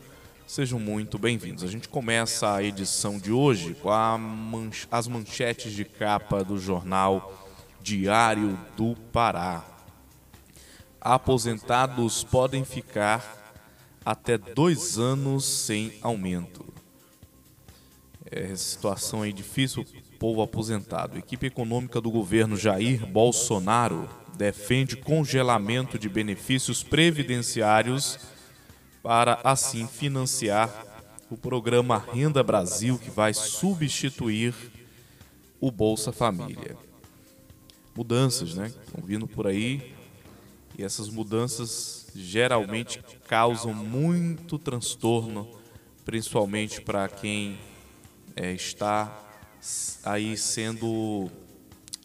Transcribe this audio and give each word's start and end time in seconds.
sejam 0.47 0.79
muito 0.79 1.17
bem-vindos. 1.17 1.63
A 1.63 1.67
gente 1.67 1.87
começa 1.87 2.53
a 2.53 2.63
edição 2.63 3.19
de 3.19 3.31
hoje 3.31 3.75
com 3.75 3.89
as 4.91 5.07
manchetes 5.07 5.73
de 5.73 5.85
capa 5.85 6.43
do 6.43 6.57
jornal 6.57 7.45
Diário 7.81 8.59
do 8.75 8.95
Pará. 9.13 9.63
Aposentados 10.99 12.23
podem 12.23 12.65
ficar 12.65 13.35
até 14.03 14.37
dois 14.37 14.97
anos 14.97 15.45
sem 15.45 15.93
aumento. 16.01 16.65
É 18.29 18.53
situação 18.55 19.21
aí 19.21 19.31
difícil 19.31 19.85
povo 20.17 20.41
aposentado. 20.41 21.17
Equipe 21.17 21.47
econômica 21.47 22.01
do 22.01 22.09
governo 22.09 22.57
Jair 22.57 23.05
Bolsonaro 23.05 24.09
defende 24.35 24.95
congelamento 24.95 25.97
de 25.97 26.09
benefícios 26.09 26.83
previdenciários 26.83 28.19
para 29.01 29.39
assim 29.43 29.87
financiar 29.87 30.85
o 31.29 31.37
programa 31.37 31.97
Renda 32.13 32.43
Brasil 32.43 32.97
que 32.97 33.09
vai 33.09 33.33
substituir 33.33 34.53
o 35.59 35.71
Bolsa 35.71 36.11
Família. 36.11 36.77
Mudanças, 37.95 38.55
né? 38.55 38.71
Estão 38.85 39.03
vindo 39.03 39.27
por 39.27 39.47
aí 39.47 39.93
e 40.77 40.83
essas 40.83 41.09
mudanças 41.09 42.07
geralmente 42.15 43.03
causam 43.27 43.73
muito 43.73 44.59
transtorno, 44.59 45.47
principalmente 46.05 46.79
para 46.81 47.07
quem 47.07 47.57
é, 48.35 48.53
está 48.53 49.26
aí 50.03 50.37
sendo 50.37 51.29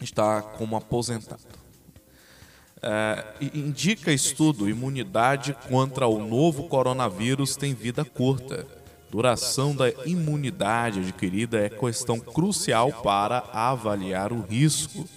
está 0.00 0.42
como 0.42 0.76
aposentado. 0.76 1.40
É, 2.82 3.24
indica 3.54 4.12
estudo, 4.12 4.68
imunidade 4.68 5.56
contra 5.68 6.08
o 6.08 6.26
novo 6.26 6.68
coronavírus 6.68 7.54
tem 7.54 7.74
vida 7.74 8.04
curta. 8.04 8.66
Duração 9.08 9.76
da 9.76 9.90
imunidade 10.06 11.00
adquirida 11.00 11.60
é 11.60 11.68
questão 11.68 12.18
crucial 12.18 12.90
para 13.02 13.38
avaliar 13.52 14.32
o 14.32 14.40
risco 14.40 15.08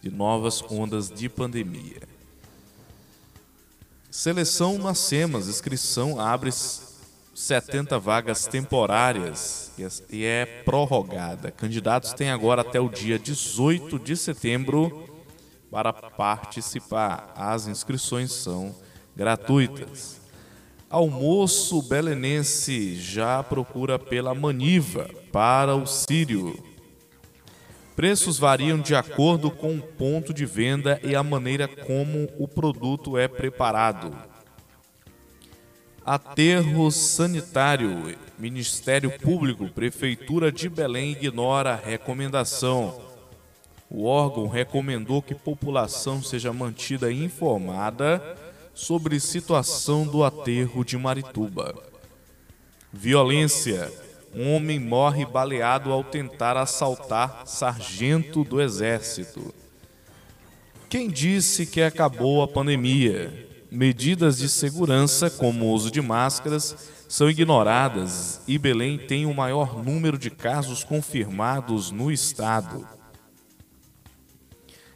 de 0.00 0.10
novas 0.10 0.62
ondas 0.68 1.10
de 1.10 1.28
pandemia. 1.28 2.02
Seleção 4.10 4.76
nas 4.78 4.98
SEMAS, 4.98 5.48
inscrição 5.48 6.18
abre 6.18 6.50
70 7.34 7.98
vagas 7.98 8.46
temporárias 8.46 9.72
e 10.10 10.24
é 10.24 10.44
prorrogada. 10.64 11.50
Candidatos 11.50 12.12
têm 12.12 12.30
agora 12.30 12.60
até 12.60 12.78
o 12.78 12.88
dia 12.88 13.18
18 13.18 13.98
de 13.98 14.16
setembro 14.16 15.08
para 15.70 15.92
participar. 15.92 17.32
As 17.34 17.66
inscrições 17.66 18.32
são 18.32 18.74
gratuitas. 19.16 20.20
Almoço 20.90 21.80
belenense 21.80 22.96
já 22.96 23.42
procura 23.42 23.98
pela 23.98 24.34
maniva 24.34 25.08
para 25.32 25.74
o 25.74 25.86
sírio. 25.86 26.62
Preços 27.96 28.38
variam 28.38 28.78
de 28.78 28.94
acordo 28.94 29.50
com 29.50 29.76
o 29.76 29.82
ponto 29.82 30.34
de 30.34 30.44
venda 30.44 31.00
e 31.02 31.14
a 31.14 31.22
maneira 31.22 31.66
como 31.66 32.28
o 32.38 32.46
produto 32.46 33.16
é 33.16 33.26
preparado. 33.26 34.31
Aterro 36.04 36.90
sanitário. 36.90 38.16
Ministério 38.36 39.08
Público, 39.20 39.68
Prefeitura 39.68 40.50
de 40.50 40.68
Belém 40.68 41.12
ignora 41.12 41.74
a 41.74 41.76
recomendação. 41.76 43.00
O 43.88 44.04
órgão 44.04 44.48
recomendou 44.48 45.22
que 45.22 45.32
população 45.32 46.20
seja 46.20 46.52
mantida 46.52 47.12
informada 47.12 48.36
sobre 48.74 49.20
situação 49.20 50.04
do 50.04 50.24
aterro 50.24 50.84
de 50.84 50.98
Marituba. 50.98 51.72
Violência. 52.92 53.92
Um 54.34 54.56
homem 54.56 54.80
morre 54.80 55.24
baleado 55.24 55.92
ao 55.92 56.02
tentar 56.02 56.56
assaltar 56.56 57.42
sargento 57.46 58.42
do 58.42 58.60
exército. 58.60 59.54
Quem 60.88 61.08
disse 61.08 61.64
que 61.66 61.82
acabou 61.82 62.42
a 62.42 62.48
pandemia? 62.48 63.51
Medidas 63.72 64.36
de 64.36 64.48
segurança, 64.48 65.30
como 65.30 65.64
o 65.64 65.72
uso 65.72 65.90
de 65.90 66.02
máscaras, 66.02 66.76
são 67.08 67.28
ignoradas 67.28 68.40
e 68.46 68.58
Belém 68.58 68.98
tem 68.98 69.24
o 69.24 69.34
maior 69.34 69.82
número 69.82 70.18
de 70.18 70.30
casos 70.30 70.84
confirmados 70.84 71.90
no 71.90 72.12
estado. 72.12 72.86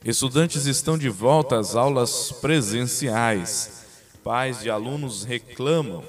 Estudantes 0.04 0.66
estão 0.66 0.96
de 0.96 1.08
volta 1.08 1.58
às 1.58 1.74
aulas 1.74 2.30
presenciais. 2.32 3.84
pais 4.22 4.64
e 4.64 4.70
alunos 4.70 5.24
reclamam 5.24 6.04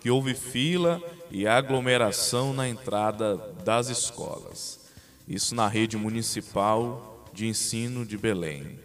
que 0.00 0.10
houve 0.10 0.34
fila 0.34 1.02
e 1.30 1.46
aglomeração 1.46 2.52
na 2.52 2.68
entrada 2.68 3.36
das 3.64 3.88
escolas. 3.88 4.80
Isso 5.26 5.54
na 5.54 5.68
rede 5.68 5.96
municipal 5.96 7.26
de 7.32 7.46
ensino 7.46 8.04
de 8.04 8.18
Belém. 8.18 8.78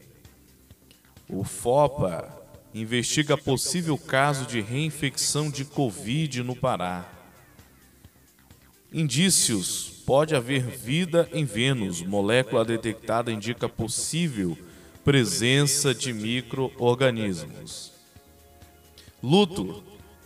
O 1.28 1.44
FOPA 1.44 2.35
investiga 2.82 3.38
possível 3.38 3.98
caso 3.98 4.46
de 4.46 4.60
reinfecção 4.60 5.50
de 5.50 5.64
Covid 5.64 6.44
no 6.44 6.56
Pará. 6.56 7.10
Indícios: 8.92 10.04
pode 10.06 10.36
haver 10.36 10.64
vida 10.64 11.30
em 11.32 11.46
Vênus. 11.46 12.02
Molécula 12.02 12.66
detectada 12.66 13.32
indica 13.32 13.70
possível 13.70 14.58
presença 15.06 15.96
de 15.96 16.12
micro-organismos. 16.12 17.94
Luto: 19.24 19.82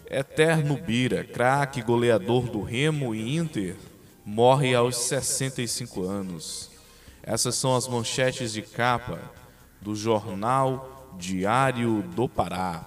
Eterno 0.10 0.75
Bira, 0.75 1.24
craque 1.24 1.84
goleador 1.84 2.50
do 2.50 2.63
Remo 2.63 3.13
e 3.13 3.38
Inter, 3.38 3.75
morre 4.25 4.74
aos 4.74 4.98
65 4.98 6.04
anos. 6.04 6.72
Essas 7.22 7.54
são 7.54 7.75
as 7.75 7.88
manchetes 7.88 8.51
de 8.51 8.63
capa 8.63 9.22
do 9.80 9.96
jornal 9.96 10.99
Diário 11.17 12.03
do 12.15 12.27
Pará. 12.27 12.85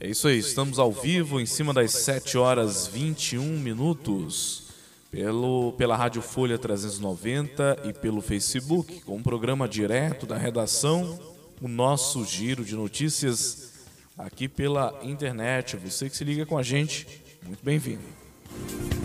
É 0.00 0.08
isso 0.08 0.26
aí, 0.26 0.38
estamos 0.38 0.78
ao 0.78 0.90
vivo 0.90 1.40
em 1.40 1.46
cima 1.46 1.72
das 1.72 1.92
7 1.92 2.36
horas 2.36 2.86
21 2.88 3.58
minutos 3.58 4.64
pelo, 5.12 5.72
pela 5.74 5.96
Rádio 5.96 6.22
Folha 6.22 6.58
390 6.58 7.82
e 7.84 7.92
pelo 7.92 8.20
Facebook, 8.20 9.00
com 9.02 9.16
um 9.16 9.22
programa 9.22 9.68
direto 9.68 10.26
da 10.26 10.36
redação, 10.36 11.20
o 11.60 11.68
nosso 11.68 12.24
giro 12.24 12.64
de 12.64 12.74
notícias 12.74 13.72
aqui 14.18 14.48
pela 14.48 14.98
internet. 15.02 15.76
Você 15.76 16.08
que 16.08 16.16
se 16.16 16.24
liga 16.24 16.46
com 16.46 16.58
a 16.58 16.62
gente, 16.62 17.06
muito 17.46 17.62
bem-vindo. 17.62 19.01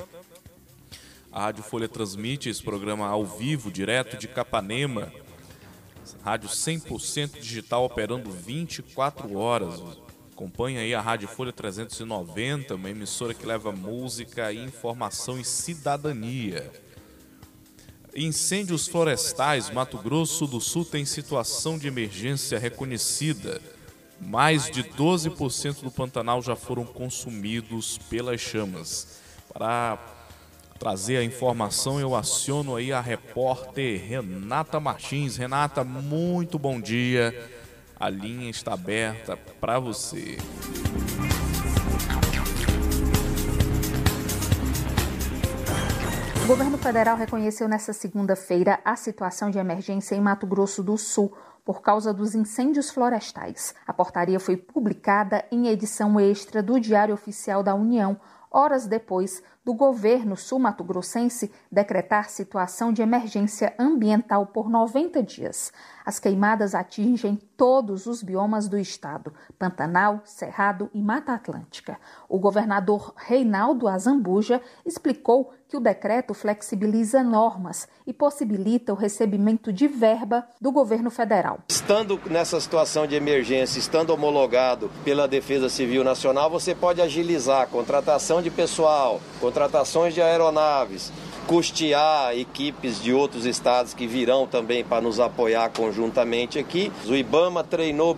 A 1.31 1.40
Rádio 1.40 1.62
Folha 1.62 1.87
transmite 1.87 2.49
esse 2.49 2.62
programa 2.62 3.07
ao 3.07 3.25
vivo, 3.25 3.71
direto 3.71 4.16
de 4.16 4.26
Capanema. 4.26 5.12
Rádio 6.25 6.49
100% 6.49 7.40
digital 7.40 7.85
operando 7.85 8.31
24 8.31 9.37
horas. 9.37 10.05
Acompanhe 10.37 10.76
aí 10.76 10.95
a 10.95 11.00
Rádio 11.00 11.26
Folha 11.28 11.50
390, 11.50 12.75
uma 12.75 12.90
emissora 12.90 13.33
que 13.33 13.47
leva 13.47 13.73
música, 13.73 14.52
informação 14.52 15.40
e 15.40 15.45
cidadania. 15.45 16.71
Incêndios 18.14 18.87
florestais, 18.87 19.71
Mato 19.71 19.97
Grosso 19.97 20.47
do 20.47 20.61
Sul 20.61 20.85
tem 20.85 21.07
situação 21.07 21.78
de 21.78 21.88
emergência 21.88 22.59
reconhecida. 22.59 23.62
Mais 24.21 24.71
de 24.71 24.85
12% 24.85 25.81
do 25.83 25.90
Pantanal 25.90 26.43
já 26.43 26.55
foram 26.55 26.85
consumidos 26.85 27.97
pelas 28.11 28.38
chamas. 28.38 29.23
Para 29.50 29.99
trazer 30.78 31.16
a 31.16 31.25
informação, 31.25 31.99
eu 31.99 32.14
aciono 32.14 32.76
aí 32.76 32.93
a 32.93 33.00
repórter 33.00 34.07
Renata 34.07 34.78
Martins. 34.78 35.38
Renata, 35.38 35.83
muito 35.83 36.59
bom 36.59 36.78
dia. 36.78 37.55
A 37.99 38.11
linha 38.11 38.50
está 38.50 38.75
aberta 38.75 39.38
para 39.59 39.81
você. 39.81 40.37
O 46.45 46.47
governo 46.47 46.76
federal 46.76 47.17
reconheceu 47.17 47.67
nesta 47.67 47.95
segunda-feira 47.95 48.79
a 48.85 48.97
situação 48.97 49.50
de 49.50 49.59
emergência 49.59 50.15
em 50.15 50.21
Mato 50.21 50.47
Grosso 50.47 50.83
do 50.83 50.99
Sul 50.99 51.35
por 51.65 51.81
causa 51.81 52.12
dos 52.12 52.35
incêndios 52.35 52.91
florestais. 52.91 53.75
A 53.87 53.95
portaria 53.95 54.38
foi 54.38 54.59
publicada 54.59 55.47
em 55.50 55.69
edição 55.69 56.21
extra 56.21 56.62
do 56.62 56.79
Diário 56.79 57.15
Oficial 57.15 57.62
da 57.62 57.75
União, 57.75 58.21
horas 58.50 58.87
depois 58.87 59.43
do 59.65 59.73
governo 59.73 60.37
sul-mato-grossense 60.37 61.50
decretar 61.73 62.29
situação 62.29 62.93
de 62.93 63.00
emergência 63.03 63.75
ambiental 63.79 64.47
por 64.47 64.69
90 64.71 65.23
dias. 65.23 65.73
As 66.06 66.20
queimadas 66.20 66.72
atingem 66.72 67.36
todos 67.56 68.06
os 68.06 68.22
biomas 68.22 68.68
do 68.68 68.78
estado: 68.78 69.34
Pantanal, 69.58 70.20
Cerrado 70.25 70.88
e 70.94 71.02
Mata 71.02 71.32
Atlântica. 71.32 71.98
O 72.28 72.38
governador 72.38 73.12
Reinaldo 73.16 73.88
Azambuja 73.88 74.62
explicou 74.86 75.52
que 75.68 75.76
o 75.76 75.80
decreto 75.80 76.32
flexibiliza 76.32 77.25
normas 77.25 77.88
e 78.06 78.12
possibilita 78.12 78.92
o 78.92 78.96
recebimento 78.96 79.72
de 79.72 79.88
verba 79.88 80.46
do 80.60 80.70
governo 80.70 81.10
federal. 81.10 81.58
Estando 81.68 82.20
nessa 82.30 82.60
situação 82.60 83.04
de 83.04 83.16
emergência, 83.16 83.80
estando 83.80 84.10
homologado 84.10 84.88
pela 85.04 85.26
Defesa 85.26 85.68
Civil 85.68 86.04
Nacional, 86.04 86.48
você 86.48 86.72
pode 86.72 87.02
agilizar 87.02 87.62
a 87.62 87.66
contratação 87.66 88.40
de 88.40 88.48
pessoal, 88.48 89.20
contratações 89.40 90.14
de 90.14 90.22
aeronaves, 90.22 91.10
custear 91.47 92.37
equipes 92.37 93.00
de 93.00 93.12
outros 93.12 93.47
estados 93.47 93.95
que 93.95 94.07
virão 94.07 94.47
também 94.47 94.85
para 94.85 95.00
nos 95.00 95.21
apoiar 95.21 95.71
conjuntamente 95.71 96.59
aqui. 96.59 96.93
O 97.07 97.15
IBAMA 97.15 97.62
treinou 97.62 98.17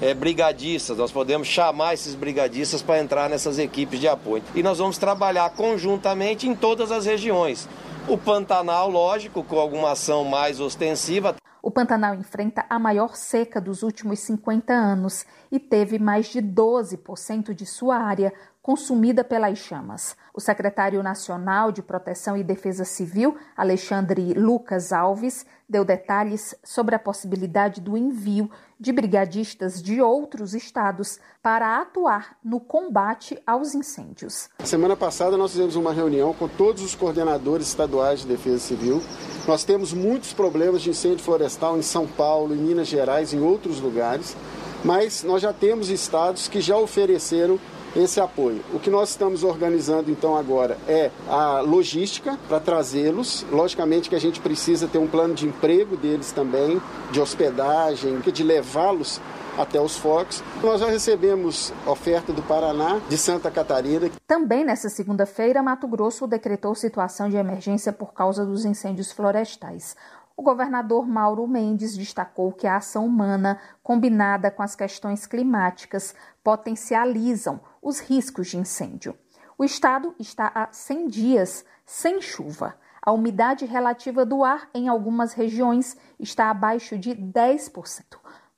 é, 0.00 0.14
brigadistas, 0.14 0.96
nós 0.96 1.12
podemos 1.12 1.46
chamar 1.46 1.94
esses 1.94 2.14
brigadistas 2.14 2.80
para 2.80 3.00
entrar 3.00 3.28
nessas 3.28 3.58
equipes 3.58 4.00
de 4.00 4.08
apoio. 4.08 4.42
E 4.54 4.62
nós 4.62 4.78
vamos 4.78 4.96
trabalhar 4.96 5.50
conjuntamente 5.50 6.48
em 6.48 6.54
todas 6.54 6.90
as 6.90 7.04
regiões. 7.04 7.68
O 8.08 8.16
Pantanal, 8.16 8.90
lógico, 8.90 9.44
com 9.44 9.58
alguma 9.58 9.92
ação 9.92 10.24
mais 10.24 10.58
ostensiva. 10.58 11.36
O 11.62 11.70
Pantanal 11.70 12.14
enfrenta 12.14 12.64
a 12.70 12.78
maior 12.78 13.14
seca 13.14 13.60
dos 13.60 13.82
últimos 13.82 14.20
50 14.20 14.72
anos 14.72 15.26
e 15.52 15.60
teve 15.60 15.98
mais 15.98 16.28
de 16.28 16.40
12% 16.40 17.52
de 17.52 17.66
sua 17.66 17.98
área 17.98 18.32
consumida 18.62 19.24
pelas 19.24 19.58
chamas. 19.58 20.16
O 20.34 20.40
secretário 20.40 21.02
nacional 21.02 21.72
de 21.72 21.82
Proteção 21.82 22.36
e 22.36 22.44
Defesa 22.44 22.84
Civil, 22.84 23.36
Alexandre 23.56 24.34
Lucas 24.34 24.92
Alves, 24.92 25.46
deu 25.68 25.84
detalhes 25.84 26.54
sobre 26.62 26.94
a 26.94 26.98
possibilidade 26.98 27.80
do 27.80 27.96
envio 27.96 28.50
de 28.78 28.92
brigadistas 28.92 29.82
de 29.82 30.00
outros 30.00 30.54
estados 30.54 31.18
para 31.42 31.80
atuar 31.80 32.36
no 32.44 32.60
combate 32.60 33.40
aos 33.46 33.74
incêndios. 33.74 34.48
Semana 34.64 34.96
passada 34.96 35.36
nós 35.36 35.52
fizemos 35.52 35.76
uma 35.76 35.92
reunião 35.92 36.34
com 36.34 36.48
todos 36.48 36.82
os 36.82 36.94
coordenadores 36.94 37.68
estaduais 37.68 38.20
de 38.20 38.26
defesa 38.26 38.58
civil. 38.58 39.00
Nós 39.46 39.64
temos 39.64 39.92
muitos 39.92 40.32
problemas 40.32 40.82
de 40.82 40.90
incêndio 40.90 41.24
florestal 41.24 41.78
em 41.78 41.82
São 41.82 42.06
Paulo, 42.06 42.54
em 42.54 42.58
Minas 42.58 42.88
Gerais, 42.88 43.32
em 43.32 43.40
outros 43.40 43.80
lugares, 43.80 44.36
mas 44.84 45.22
nós 45.22 45.40
já 45.40 45.52
temos 45.52 45.88
estados 45.88 46.48
que 46.48 46.60
já 46.60 46.76
ofereceram 46.76 47.58
esse 47.94 48.20
apoio. 48.20 48.62
O 48.72 48.78
que 48.78 48.90
nós 48.90 49.10
estamos 49.10 49.42
organizando 49.42 50.10
então 50.10 50.36
agora 50.36 50.78
é 50.88 51.10
a 51.28 51.60
logística 51.60 52.38
para 52.48 52.60
trazê-los. 52.60 53.44
Logicamente 53.50 54.08
que 54.08 54.14
a 54.14 54.20
gente 54.20 54.40
precisa 54.40 54.86
ter 54.86 54.98
um 54.98 55.06
plano 55.06 55.34
de 55.34 55.46
emprego 55.46 55.96
deles 55.96 56.32
também, 56.32 56.80
de 57.10 57.20
hospedagem, 57.20 58.20
de 58.20 58.42
levá-los 58.42 59.20
até 59.58 59.80
os 59.80 59.96
focos. 59.96 60.42
Nós 60.62 60.80
já 60.80 60.88
recebemos 60.88 61.72
oferta 61.86 62.32
do 62.32 62.42
Paraná, 62.42 63.00
de 63.08 63.18
Santa 63.18 63.50
Catarina. 63.50 64.10
Também 64.26 64.64
nessa 64.64 64.88
segunda-feira, 64.88 65.62
Mato 65.62 65.86
Grosso 65.86 66.26
decretou 66.26 66.74
situação 66.74 67.28
de 67.28 67.36
emergência 67.36 67.92
por 67.92 68.12
causa 68.12 68.44
dos 68.46 68.64
incêndios 68.64 69.12
florestais. 69.12 69.96
O 70.40 70.42
governador 70.42 71.06
Mauro 71.06 71.46
Mendes 71.46 71.94
destacou 71.94 72.50
que 72.50 72.66
a 72.66 72.76
ação 72.76 73.04
humana, 73.04 73.60
combinada 73.82 74.50
com 74.50 74.62
as 74.62 74.74
questões 74.74 75.26
climáticas, 75.26 76.14
potencializam 76.42 77.60
os 77.82 78.00
riscos 78.00 78.48
de 78.48 78.56
incêndio. 78.56 79.14
O 79.58 79.64
estado 79.64 80.14
está 80.18 80.50
há 80.54 80.68
100 80.72 81.08
dias 81.08 81.66
sem 81.84 82.22
chuva. 82.22 82.74
A 83.02 83.12
umidade 83.12 83.66
relativa 83.66 84.24
do 84.24 84.42
ar 84.42 84.70
em 84.72 84.88
algumas 84.88 85.34
regiões 85.34 85.94
está 86.18 86.48
abaixo 86.48 86.96
de 86.96 87.10
10%. 87.10 88.02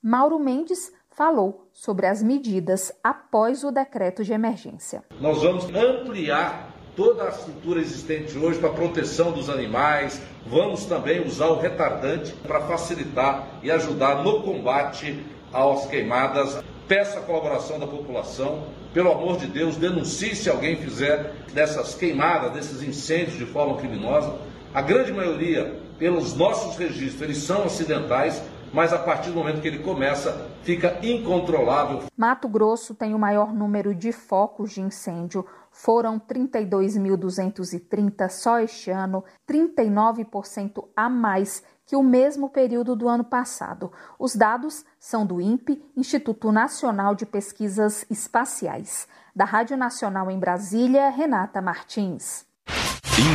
Mauro 0.01 0.39
Mendes 0.39 0.89
falou 1.09 1.67
sobre 1.73 2.07
as 2.07 2.23
medidas 2.23 2.93
após 3.03 3.61
o 3.65 3.71
decreto 3.73 4.23
de 4.23 4.31
emergência. 4.31 5.03
Nós 5.19 5.43
vamos 5.43 5.65
ampliar 5.65 6.72
toda 6.95 7.23
a 7.23 7.29
estrutura 7.29 7.79
existente 7.79 8.37
hoje 8.37 8.59
para 8.59 8.69
proteção 8.69 9.31
dos 9.31 9.49
animais. 9.49 10.21
Vamos 10.45 10.85
também 10.85 11.25
usar 11.25 11.47
o 11.47 11.59
retardante 11.59 12.33
para 12.33 12.61
facilitar 12.61 13.47
e 13.61 13.71
ajudar 13.71 14.23
no 14.23 14.41
combate 14.41 15.23
às 15.51 15.85
queimadas. 15.87 16.63
Peço 16.87 17.17
a 17.17 17.21
colaboração 17.21 17.79
da 17.79 17.87
população. 17.87 18.63
Pelo 18.93 19.11
amor 19.11 19.37
de 19.37 19.47
Deus, 19.47 19.77
denuncie 19.77 20.35
se 20.35 20.49
alguém 20.49 20.75
fizer 20.75 21.33
dessas 21.53 21.95
queimadas, 21.95 22.51
desses 22.51 22.83
incêndios 22.83 23.37
de 23.37 23.45
forma 23.45 23.77
criminosa. 23.77 24.35
A 24.73 24.81
grande 24.81 25.11
maioria, 25.11 25.79
pelos 25.97 26.35
nossos 26.35 26.75
registros, 26.77 27.21
eles 27.21 27.37
são 27.37 27.63
acidentais, 27.63 28.41
mas 28.73 28.91
a 28.91 28.97
partir 28.97 29.29
do 29.29 29.37
momento 29.37 29.61
que 29.61 29.67
ele 29.67 29.79
começa, 29.79 30.49
fica 30.63 30.97
incontrolável. 31.01 32.03
Mato 32.17 32.47
Grosso 32.47 32.93
tem 32.93 33.13
o 33.13 33.19
maior 33.19 33.53
número 33.53 33.93
de 33.95 34.11
focos 34.11 34.73
de 34.73 34.81
incêndio. 34.81 35.45
Foram 35.73 36.19
32.230 36.19 38.29
só 38.29 38.59
este 38.59 38.91
ano, 38.91 39.23
39% 39.49 40.87
a 40.95 41.09
mais 41.09 41.63
que 41.85 41.95
o 41.95 42.03
mesmo 42.03 42.47
período 42.47 42.95
do 42.95 43.09
ano 43.09 43.23
passado. 43.23 43.91
Os 44.17 44.35
dados 44.35 44.85
são 44.99 45.25
do 45.25 45.41
INPE, 45.41 45.83
Instituto 45.97 46.51
Nacional 46.51 47.15
de 47.15 47.25
Pesquisas 47.25 48.05
Espaciais. 48.09 49.07
Da 49.35 49.45
Rádio 49.45 49.75
Nacional 49.75 50.29
em 50.29 50.39
Brasília, 50.39 51.09
Renata 51.09 51.59
Martins. 51.59 52.45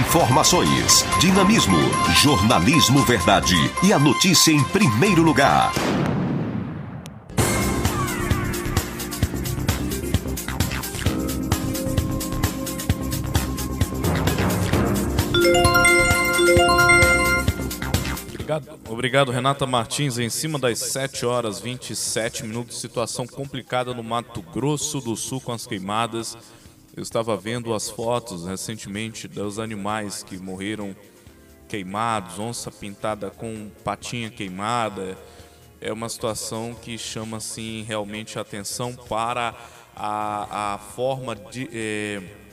Informações, 0.00 1.04
dinamismo, 1.20 1.76
jornalismo 2.14 3.02
verdade 3.02 3.54
e 3.84 3.92
a 3.92 3.98
notícia 3.98 4.52
em 4.52 4.62
primeiro 4.64 5.22
lugar. 5.22 5.72
Obrigado, 18.48 18.80
obrigado, 18.88 19.30
Renata 19.30 19.66
Martins. 19.66 20.18
Em 20.18 20.30
cima 20.30 20.58
das 20.58 20.78
7 20.78 21.26
horas 21.26 21.60
27 21.60 22.44
minutos, 22.44 22.80
situação 22.80 23.26
complicada 23.26 23.92
no 23.92 24.02
Mato 24.02 24.40
Grosso 24.40 25.00
do 25.00 25.14
Sul 25.14 25.40
com 25.40 25.52
as 25.52 25.66
queimadas. 25.66 26.36
Eu 26.96 27.02
estava 27.02 27.36
vendo 27.36 27.74
as 27.74 27.90
fotos 27.90 28.46
recentemente 28.46 29.28
dos 29.28 29.58
animais 29.58 30.22
que 30.22 30.38
morreram 30.38 30.96
queimados, 31.68 32.38
onça 32.38 32.70
pintada 32.70 33.30
com 33.30 33.70
patinha 33.84 34.30
queimada. 34.30 35.18
É 35.78 35.92
uma 35.92 36.08
situação 36.08 36.74
que 36.74 36.96
chama 36.96 37.36
assim 37.36 37.84
realmente 37.86 38.38
atenção 38.38 38.94
para 38.94 39.54
a, 39.94 40.74
a 40.74 40.78
forma 40.78 41.36
de 41.36 41.68
a 41.72 42.47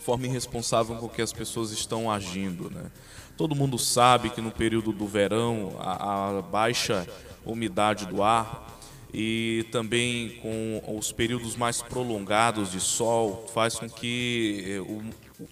forma 0.00 0.26
irresponsável 0.26 0.96
com 0.96 1.08
que 1.08 1.22
as 1.22 1.32
pessoas 1.32 1.70
estão 1.70 2.10
agindo, 2.10 2.70
né? 2.70 2.90
Todo 3.36 3.54
mundo 3.54 3.78
sabe 3.78 4.30
que 4.30 4.40
no 4.40 4.50
período 4.50 4.92
do 4.92 5.06
verão 5.06 5.76
a, 5.78 6.38
a 6.38 6.42
baixa 6.42 7.06
umidade 7.44 8.06
do 8.06 8.22
ar 8.22 8.80
e 9.12 9.66
também 9.70 10.38
com 10.42 10.96
os 10.98 11.12
períodos 11.12 11.54
mais 11.54 11.80
prolongados 11.80 12.72
de 12.72 12.80
sol 12.80 13.46
faz 13.52 13.76
com 13.76 13.88
que 13.88 14.82
eh, 14.86 15.46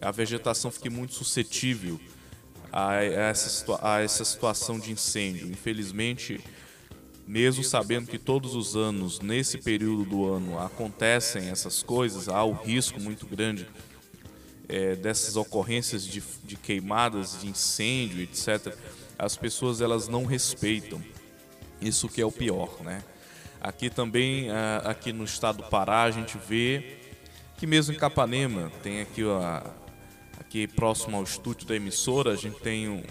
a 0.00 0.10
vegetação 0.10 0.70
fique 0.70 0.90
muito 0.90 1.14
suscetível 1.14 2.00
a 2.72 2.96
essa, 2.96 3.78
a 3.80 4.00
essa 4.00 4.24
situação 4.24 4.78
de 4.78 4.92
incêndio. 4.92 5.48
Infelizmente, 5.48 6.40
mesmo 7.26 7.64
sabendo 7.64 8.06
que 8.06 8.18
todos 8.18 8.54
os 8.54 8.76
anos, 8.76 9.20
nesse 9.20 9.58
período 9.58 10.04
do 10.04 10.32
ano, 10.32 10.58
acontecem 10.58 11.48
essas 11.48 11.82
coisas, 11.82 12.28
há 12.28 12.44
o 12.44 12.52
risco 12.52 13.00
muito 13.00 13.26
grande 13.26 13.66
é, 14.68 14.94
dessas 14.94 15.36
ocorrências 15.36 16.06
de, 16.06 16.22
de 16.44 16.56
queimadas, 16.56 17.40
de 17.40 17.48
incêndio, 17.48 18.22
etc., 18.22 18.74
as 19.18 19.36
pessoas 19.36 19.80
elas 19.80 20.08
não 20.08 20.24
respeitam. 20.24 21.02
Isso 21.80 22.08
que 22.08 22.20
é 22.20 22.26
o 22.26 22.30
pior, 22.30 22.82
né? 22.82 23.02
Aqui 23.60 23.90
também, 23.90 24.48
aqui 24.84 25.12
no 25.12 25.24
estado 25.24 25.58
do 25.58 25.64
Pará, 25.64 26.02
a 26.02 26.10
gente 26.10 26.38
vê 26.38 26.98
que 27.56 27.66
mesmo 27.66 27.94
em 27.94 27.98
Capanema, 27.98 28.70
tem 28.82 29.00
aqui, 29.00 29.24
ó, 29.24 29.62
aqui 30.38 30.66
próximo 30.68 31.16
ao 31.16 31.22
estúdio 31.22 31.66
da 31.66 31.74
emissora, 31.74 32.32
a 32.32 32.36
gente 32.36 32.60
tem 32.60 32.88
um, 32.88 33.02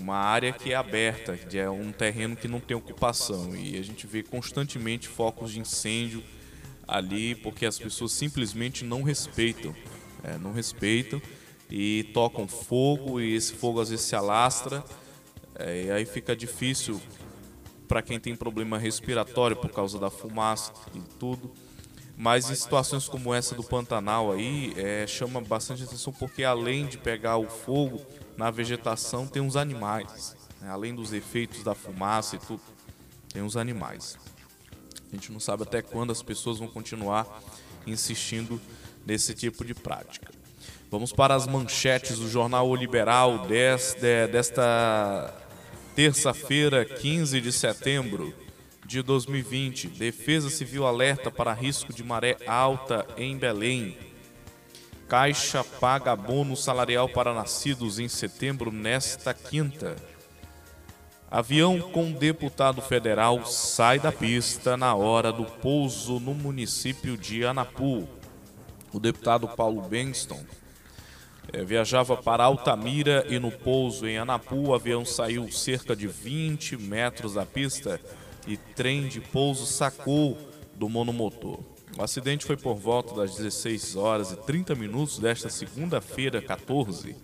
uma 0.00 0.16
área 0.16 0.52
que 0.52 0.72
é 0.72 0.76
aberta, 0.76 1.36
que 1.36 1.58
é 1.58 1.68
um 1.68 1.92
terreno 1.92 2.36
que 2.36 2.48
não 2.48 2.60
tem 2.60 2.76
ocupação 2.76 3.54
e 3.56 3.76
a 3.76 3.82
gente 3.82 4.06
vê 4.06 4.22
constantemente 4.22 5.08
focos 5.08 5.52
de 5.52 5.60
incêndio 5.60 6.22
ali 6.86 7.34
porque 7.34 7.66
as 7.66 7.78
pessoas 7.78 8.12
simplesmente 8.12 8.84
não 8.84 9.02
respeitam 9.02 9.74
é, 10.22 10.38
não 10.38 10.52
respeitam 10.52 11.20
e 11.70 12.04
tocam 12.14 12.48
fogo 12.48 13.20
e 13.20 13.34
esse 13.34 13.52
fogo 13.52 13.80
às 13.80 13.90
vezes 13.90 14.06
se 14.06 14.16
alastra 14.16 14.82
é, 15.58 15.84
e 15.84 15.90
aí 15.90 16.06
fica 16.06 16.34
difícil 16.36 17.00
para 17.88 18.02
quem 18.02 18.20
tem 18.20 18.36
problema 18.36 18.78
respiratório 18.78 19.56
por 19.56 19.70
causa 19.70 19.98
da 19.98 20.10
fumaça 20.10 20.72
e 20.94 21.00
tudo. 21.18 21.50
Mas 22.16 22.50
em 22.50 22.54
situações 22.54 23.08
como 23.08 23.32
essa 23.32 23.54
do 23.54 23.62
Pantanal 23.64 24.32
aí, 24.32 24.74
é, 24.76 25.06
chama 25.06 25.40
bastante 25.40 25.84
atenção 25.84 26.12
porque 26.12 26.44
além 26.44 26.86
de 26.86 26.98
pegar 26.98 27.38
o 27.38 27.48
fogo 27.48 28.04
na 28.38 28.50
vegetação, 28.52 29.26
tem 29.26 29.42
uns 29.42 29.56
animais. 29.56 30.36
Né? 30.60 30.70
Além 30.70 30.94
dos 30.94 31.12
efeitos 31.12 31.64
da 31.64 31.74
fumaça 31.74 32.36
e 32.36 32.38
tudo, 32.38 32.62
tem 33.32 33.42
uns 33.42 33.56
animais. 33.56 34.16
A 35.12 35.14
gente 35.16 35.32
não 35.32 35.40
sabe 35.40 35.64
até 35.64 35.82
quando 35.82 36.12
as 36.12 36.22
pessoas 36.22 36.58
vão 36.58 36.68
continuar 36.68 37.26
insistindo 37.84 38.60
nesse 39.04 39.34
tipo 39.34 39.64
de 39.64 39.74
prática. 39.74 40.30
Vamos 40.90 41.12
para 41.12 41.34
as 41.34 41.46
manchetes 41.46 42.18
do 42.18 42.28
jornal 42.28 42.68
O 42.68 42.76
Liberal 42.76 43.46
desta, 43.46 44.28
desta 44.30 45.34
terça-feira, 45.96 46.84
15 46.84 47.40
de 47.40 47.50
setembro 47.50 48.32
de 48.86 49.02
2020. 49.02 49.88
Defesa 49.88 50.48
Civil 50.48 50.86
alerta 50.86 51.30
para 51.30 51.52
risco 51.52 51.92
de 51.92 52.04
maré 52.04 52.36
alta 52.46 53.06
em 53.16 53.36
Belém. 53.36 54.07
Caixa 55.08 55.64
paga 55.64 56.14
bônus 56.14 56.62
salarial 56.62 57.08
para 57.08 57.32
nascidos 57.32 57.98
em 57.98 58.08
setembro 58.08 58.70
nesta 58.70 59.32
quinta. 59.32 59.96
Avião 61.30 61.80
com 61.80 62.12
deputado 62.12 62.80
federal 62.82 63.44
sai 63.46 63.98
da 63.98 64.12
pista 64.12 64.76
na 64.76 64.94
hora 64.94 65.32
do 65.32 65.44
pouso 65.44 66.20
no 66.20 66.34
município 66.34 67.16
de 67.16 67.44
Anapu 67.44 68.08
o 68.92 68.98
deputado 68.98 69.46
Paulo 69.48 69.82
Benston 69.82 70.40
é, 71.52 71.64
viajava 71.64 72.16
para 72.16 72.44
Altamira 72.44 73.24
e 73.28 73.38
no 73.38 73.50
pouso 73.50 74.06
em 74.06 74.18
Anapu 74.18 74.68
o 74.68 74.74
avião 74.74 75.04
saiu 75.04 75.50
cerca 75.50 75.94
de 75.94 76.06
20 76.06 76.76
metros 76.76 77.34
da 77.34 77.44
pista 77.44 78.00
e 78.46 78.56
trem 78.56 79.08
de 79.08 79.20
pouso 79.20 79.66
sacou 79.66 80.38
do 80.74 80.88
monomotor. 80.88 81.60
O 81.96 82.02
acidente 82.02 82.44
foi 82.44 82.56
por 82.56 82.76
volta 82.76 83.14
das 83.14 83.36
16 83.36 83.96
horas 83.96 84.32
e 84.32 84.36
30 84.36 84.74
minutos 84.74 85.18
desta 85.18 85.48
segunda-feira, 85.48 86.40
14. 86.40 87.16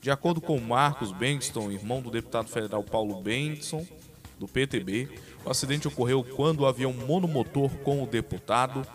De 0.00 0.10
acordo 0.10 0.40
com 0.40 0.60
Marcos 0.60 1.12
Benston, 1.12 1.70
irmão 1.70 2.00
do 2.00 2.10
deputado 2.10 2.48
federal 2.48 2.84
Paulo 2.84 3.22
Benston, 3.22 3.86
do 4.38 4.46
PTB, 4.46 5.08
o 5.44 5.50
acidente 5.50 5.88
ocorreu 5.88 6.22
quando 6.22 6.60
o 6.60 6.66
avião 6.66 6.92
monomotor 6.92 7.70
com 7.78 8.02
o 8.02 8.06
deputado, 8.06 8.86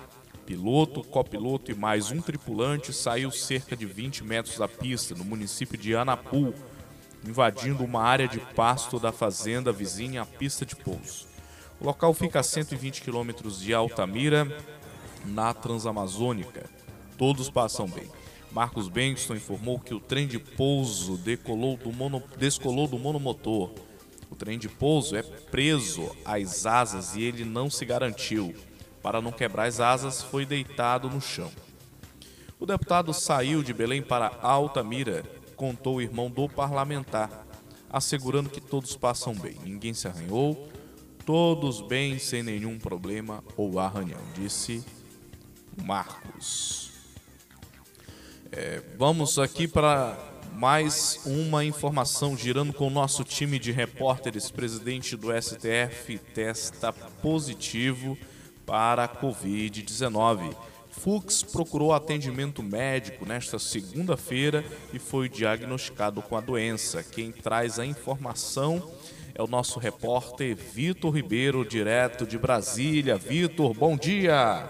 piloto, 0.45 1.03
copiloto 1.03 1.71
e 1.71 1.75
mais 1.75 2.11
um 2.11 2.21
tripulante 2.21 2.93
saiu 2.93 3.31
cerca 3.31 3.75
de 3.75 3.85
20 3.85 4.23
metros 4.23 4.57
da 4.57 4.67
pista, 4.67 5.15
no 5.15 5.25
município 5.25 5.77
de 5.77 5.95
Anapu, 5.95 6.53
invadindo 7.25 7.83
uma 7.83 8.01
área 8.01 8.27
de 8.27 8.39
pasto 8.39 8.99
da 8.99 9.11
fazenda 9.11 9.71
vizinha 9.71 10.21
à 10.21 10.25
pista 10.25 10.65
de 10.65 10.75
pouso. 10.75 11.27
O 11.79 11.85
local 11.85 12.13
fica 12.13 12.39
a 12.39 12.43
120 12.43 13.01
quilômetros 13.01 13.59
de 13.59 13.73
Altamira, 13.73 14.45
na 15.25 15.53
Transamazônica. 15.53 16.69
Todos 17.17 17.49
passam 17.49 17.87
bem. 17.87 18.09
Marcos 18.51 18.87
Benston 18.87 19.35
informou 19.35 19.79
que 19.79 19.93
o 19.93 19.99
trem 19.99 20.27
de 20.27 20.39
pouso 20.39 21.17
decolou 21.17 21.77
do 21.77 21.91
mono, 21.93 22.23
descolou 22.37 22.87
do 22.87 22.97
monomotor. 22.97 23.71
O 24.29 24.35
trem 24.35 24.57
de 24.57 24.67
pouso 24.67 25.15
é 25.15 25.21
preso 25.21 26.09
às 26.25 26.65
asas 26.65 27.15
e 27.15 27.21
ele 27.21 27.45
não 27.45 27.69
se 27.69 27.85
garantiu. 27.85 28.55
Para 29.01 29.21
não 29.21 29.31
quebrar 29.31 29.65
as 29.67 29.79
asas, 29.79 30.21
foi 30.21 30.45
deitado 30.45 31.09
no 31.09 31.21
chão. 31.21 31.51
O 32.59 32.65
deputado 32.65 33.13
saiu 33.13 33.63
de 33.63 33.73
Belém 33.73 34.01
para 34.01 34.37
Altamira, 34.41 35.23
contou 35.55 35.95
o 35.95 36.01
irmão 36.01 36.29
do 36.29 36.49
parlamentar, 36.49 37.47
assegurando 37.89 38.49
que 38.49 38.59
todos 38.59 38.97
passam 38.97 39.33
bem. 39.33 39.55
Ninguém 39.63 39.93
se 39.93 40.07
arranhou, 40.07 40.67
todos 41.25 41.81
bem, 41.81 42.19
sem 42.19 42.43
nenhum 42.43 42.77
problema 42.77 43.43
ou 43.55 43.79
arranhão, 43.79 44.19
disse 44.35 44.83
Marcos. 45.79 46.91
É, 48.51 48.81
vamos 48.97 49.37
aqui 49.37 49.67
para 49.67 50.17
mais 50.53 51.21
uma 51.25 51.63
informação 51.63 52.35
girando 52.35 52.73
com 52.73 52.87
o 52.87 52.89
nosso 52.89 53.23
time 53.23 53.59
de 53.59 53.71
repórteres. 53.71 54.51
Presidente 54.51 55.15
do 55.15 55.29
STF 55.31 56.17
testa 56.33 56.91
positivo 56.91 58.17
para 58.65 59.05
a 59.05 59.07
Covid-19. 59.07 60.55
Fux 60.89 61.43
procurou 61.43 61.93
atendimento 61.93 62.61
médico 62.61 63.25
nesta 63.25 63.57
segunda-feira 63.57 64.65
e 64.91 64.99
foi 64.99 65.29
diagnosticado 65.29 66.21
com 66.21 66.35
a 66.35 66.41
doença. 66.41 67.03
Quem 67.03 67.31
traz 67.31 67.79
a 67.79 67.85
informação 67.85 68.91
é 69.33 69.41
o 69.41 69.47
nosso 69.47 69.79
repórter 69.79 70.55
Vitor 70.55 71.15
Ribeiro, 71.15 71.63
direto 71.63 72.25
de 72.25 72.37
Brasília. 72.37 73.15
Vitor, 73.15 73.73
bom 73.73 73.95
dia! 73.95 74.67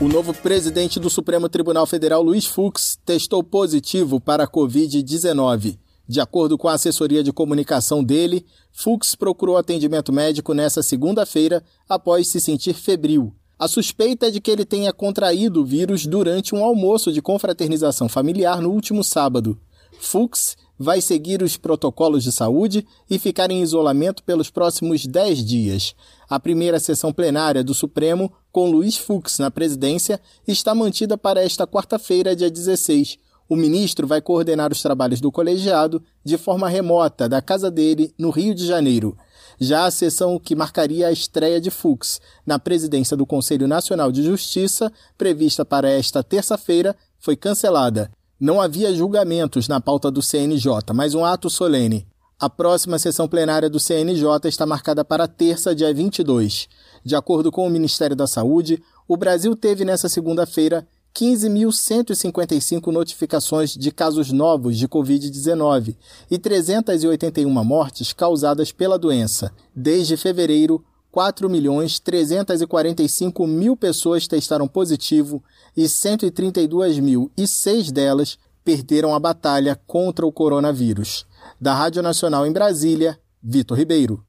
O 0.00 0.06
novo 0.06 0.32
presidente 0.32 1.00
do 1.00 1.10
Supremo 1.10 1.48
Tribunal 1.48 1.84
Federal, 1.84 2.22
Luiz 2.22 2.46
Fux, 2.46 2.96
testou 3.04 3.42
positivo 3.42 4.20
para 4.20 4.44
a 4.44 4.48
Covid-19. 4.48 5.76
De 6.06 6.20
acordo 6.20 6.56
com 6.56 6.68
a 6.68 6.74
assessoria 6.74 7.20
de 7.20 7.32
comunicação 7.32 8.04
dele, 8.04 8.46
Fux 8.72 9.16
procurou 9.16 9.56
atendimento 9.56 10.12
médico 10.12 10.54
nesta 10.54 10.84
segunda-feira 10.84 11.64
após 11.88 12.28
se 12.28 12.40
sentir 12.40 12.74
febril. 12.74 13.34
A 13.58 13.66
suspeita 13.66 14.28
é 14.28 14.30
de 14.30 14.40
que 14.40 14.52
ele 14.52 14.64
tenha 14.64 14.92
contraído 14.92 15.62
o 15.62 15.64
vírus 15.64 16.06
durante 16.06 16.54
um 16.54 16.62
almoço 16.62 17.12
de 17.12 17.20
confraternização 17.20 18.08
familiar 18.08 18.62
no 18.62 18.70
último 18.70 19.02
sábado. 19.02 19.58
Fux 19.98 20.56
vai 20.78 21.00
seguir 21.00 21.42
os 21.42 21.56
protocolos 21.56 22.22
de 22.22 22.30
saúde 22.30 22.86
e 23.10 23.18
ficar 23.18 23.50
em 23.50 23.62
isolamento 23.62 24.22
pelos 24.22 24.50
próximos 24.50 25.04
10 25.04 25.44
dias. 25.44 25.94
A 26.28 26.38
primeira 26.38 26.78
sessão 26.78 27.12
plenária 27.12 27.64
do 27.64 27.74
Supremo, 27.74 28.32
com 28.52 28.70
Luiz 28.70 28.96
Fux 28.96 29.38
na 29.38 29.50
presidência, 29.50 30.20
está 30.46 30.74
mantida 30.74 31.18
para 31.18 31.42
esta 31.42 31.66
quarta-feira, 31.66 32.36
dia 32.36 32.50
16. 32.50 33.18
O 33.48 33.56
ministro 33.56 34.06
vai 34.06 34.20
coordenar 34.20 34.70
os 34.70 34.82
trabalhos 34.82 35.20
do 35.20 35.32
colegiado 35.32 36.02
de 36.22 36.36
forma 36.36 36.68
remota 36.68 37.28
da 37.28 37.40
casa 37.40 37.70
dele, 37.70 38.12
no 38.18 38.30
Rio 38.30 38.54
de 38.54 38.66
Janeiro. 38.66 39.16
Já 39.58 39.86
a 39.86 39.90
sessão 39.90 40.38
que 40.38 40.54
marcaria 40.54 41.08
a 41.08 41.12
estreia 41.12 41.60
de 41.60 41.70
Fux 41.70 42.20
na 42.46 42.58
presidência 42.58 43.16
do 43.16 43.26
Conselho 43.26 43.66
Nacional 43.66 44.12
de 44.12 44.22
Justiça, 44.22 44.92
prevista 45.16 45.64
para 45.64 45.90
esta 45.90 46.22
terça-feira, 46.22 46.94
foi 47.18 47.34
cancelada. 47.36 48.10
Não 48.40 48.60
havia 48.60 48.94
julgamentos 48.94 49.66
na 49.66 49.80
pauta 49.80 50.12
do 50.12 50.22
CNJ, 50.22 50.92
mas 50.94 51.12
um 51.12 51.24
ato 51.24 51.50
solene. 51.50 52.06
A 52.38 52.48
próxima 52.48 52.96
sessão 52.96 53.26
plenária 53.26 53.68
do 53.68 53.80
CNJ 53.80 54.24
está 54.44 54.64
marcada 54.64 55.04
para 55.04 55.26
terça, 55.26 55.74
dia 55.74 55.92
22. 55.92 56.68
De 57.04 57.16
acordo 57.16 57.50
com 57.50 57.66
o 57.66 57.70
Ministério 57.70 58.14
da 58.14 58.28
Saúde, 58.28 58.80
o 59.08 59.16
Brasil 59.16 59.56
teve 59.56 59.84
nesta 59.84 60.08
segunda-feira 60.08 60.86
15.155 61.16 62.92
notificações 62.92 63.74
de 63.74 63.90
casos 63.90 64.30
novos 64.30 64.78
de 64.78 64.86
Covid-19 64.86 65.96
e 66.30 66.38
381 66.38 67.64
mortes 67.64 68.12
causadas 68.12 68.70
pela 68.70 68.96
doença. 68.96 69.52
Desde 69.74 70.16
fevereiro, 70.16 70.84
4 71.10 71.50
milhões 71.50 71.98
345 71.98 73.46
mil 73.48 73.76
pessoas 73.76 74.28
testaram 74.28 74.68
positivo 74.68 75.42
e 75.78 75.88
132 75.88 76.98
mil 76.98 77.30
e 77.36 77.46
seis 77.46 77.92
delas 77.92 78.36
perderam 78.64 79.14
a 79.14 79.20
batalha 79.20 79.80
contra 79.86 80.26
o 80.26 80.32
coronavírus. 80.32 81.24
Da 81.60 81.72
Rádio 81.72 82.02
Nacional 82.02 82.44
em 82.44 82.52
Brasília, 82.52 83.16
Vitor 83.40 83.78
Ribeiro. 83.78 84.24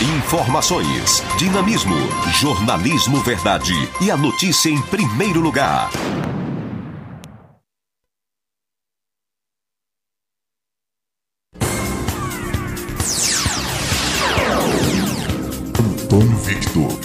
Informações, 0.00 1.22
dinamismo, 1.38 1.94
jornalismo 2.40 3.20
verdade 3.20 3.74
e 4.00 4.10
a 4.10 4.16
notícia 4.16 4.70
em 4.70 4.80
primeiro 4.80 5.40
lugar. 5.40 5.90
Antônio 15.78 16.36
Victor. 16.38 17.03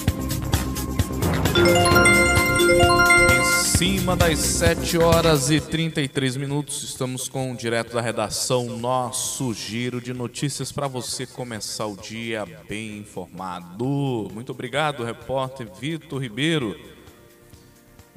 Cima 3.80 4.14
das 4.14 4.40
7 4.40 4.98
horas 4.98 5.50
e 5.50 5.62
33 5.62 6.36
minutos, 6.36 6.84
estamos 6.84 7.30
com 7.30 7.54
o 7.54 7.56
direto 7.56 7.94
da 7.94 8.02
redação, 8.02 8.66
nosso 8.66 9.54
giro 9.54 10.02
de 10.02 10.14
notícias 10.14 10.70
para 10.70 10.86
você 10.86 11.26
começar 11.26 11.86
o 11.86 11.96
dia 11.96 12.46
bem 12.68 12.98
informado. 12.98 14.30
Muito 14.34 14.52
obrigado, 14.52 15.02
repórter 15.06 15.66
Vitor 15.80 16.22
Ribeiro. 16.22 16.78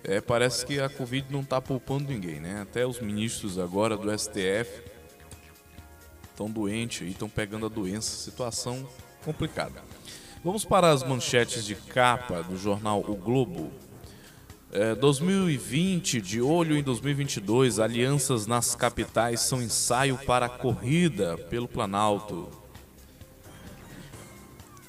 É, 0.02 0.20
parece 0.20 0.66
que 0.66 0.80
a 0.80 0.88
Covid 0.88 1.28
não 1.30 1.42
está 1.42 1.60
poupando 1.60 2.10
ninguém, 2.10 2.40
né? 2.40 2.62
Até 2.62 2.84
os 2.84 2.98
ministros 2.98 3.56
agora 3.56 3.96
do 3.96 4.10
STF 4.18 4.82
estão 6.28 6.50
doentes 6.50 7.02
e 7.02 7.12
estão 7.12 7.28
pegando 7.28 7.66
a 7.66 7.68
doença. 7.68 8.16
Situação 8.16 8.84
complicada. 9.24 9.80
Vamos 10.42 10.64
para 10.64 10.90
as 10.90 11.04
manchetes 11.04 11.64
de 11.64 11.76
capa 11.76 12.42
do 12.42 12.58
jornal 12.58 13.04
O 13.06 13.14
Globo. 13.14 13.70
É, 14.74 14.94
2020, 14.94 16.18
de 16.22 16.40
olho 16.40 16.74
em 16.74 16.82
2022, 16.82 17.78
alianças 17.78 18.46
nas 18.46 18.74
capitais 18.74 19.40
são 19.40 19.60
ensaio 19.60 20.16
para 20.26 20.46
a 20.46 20.48
corrida 20.48 21.36
pelo 21.36 21.68
Planalto. 21.68 22.48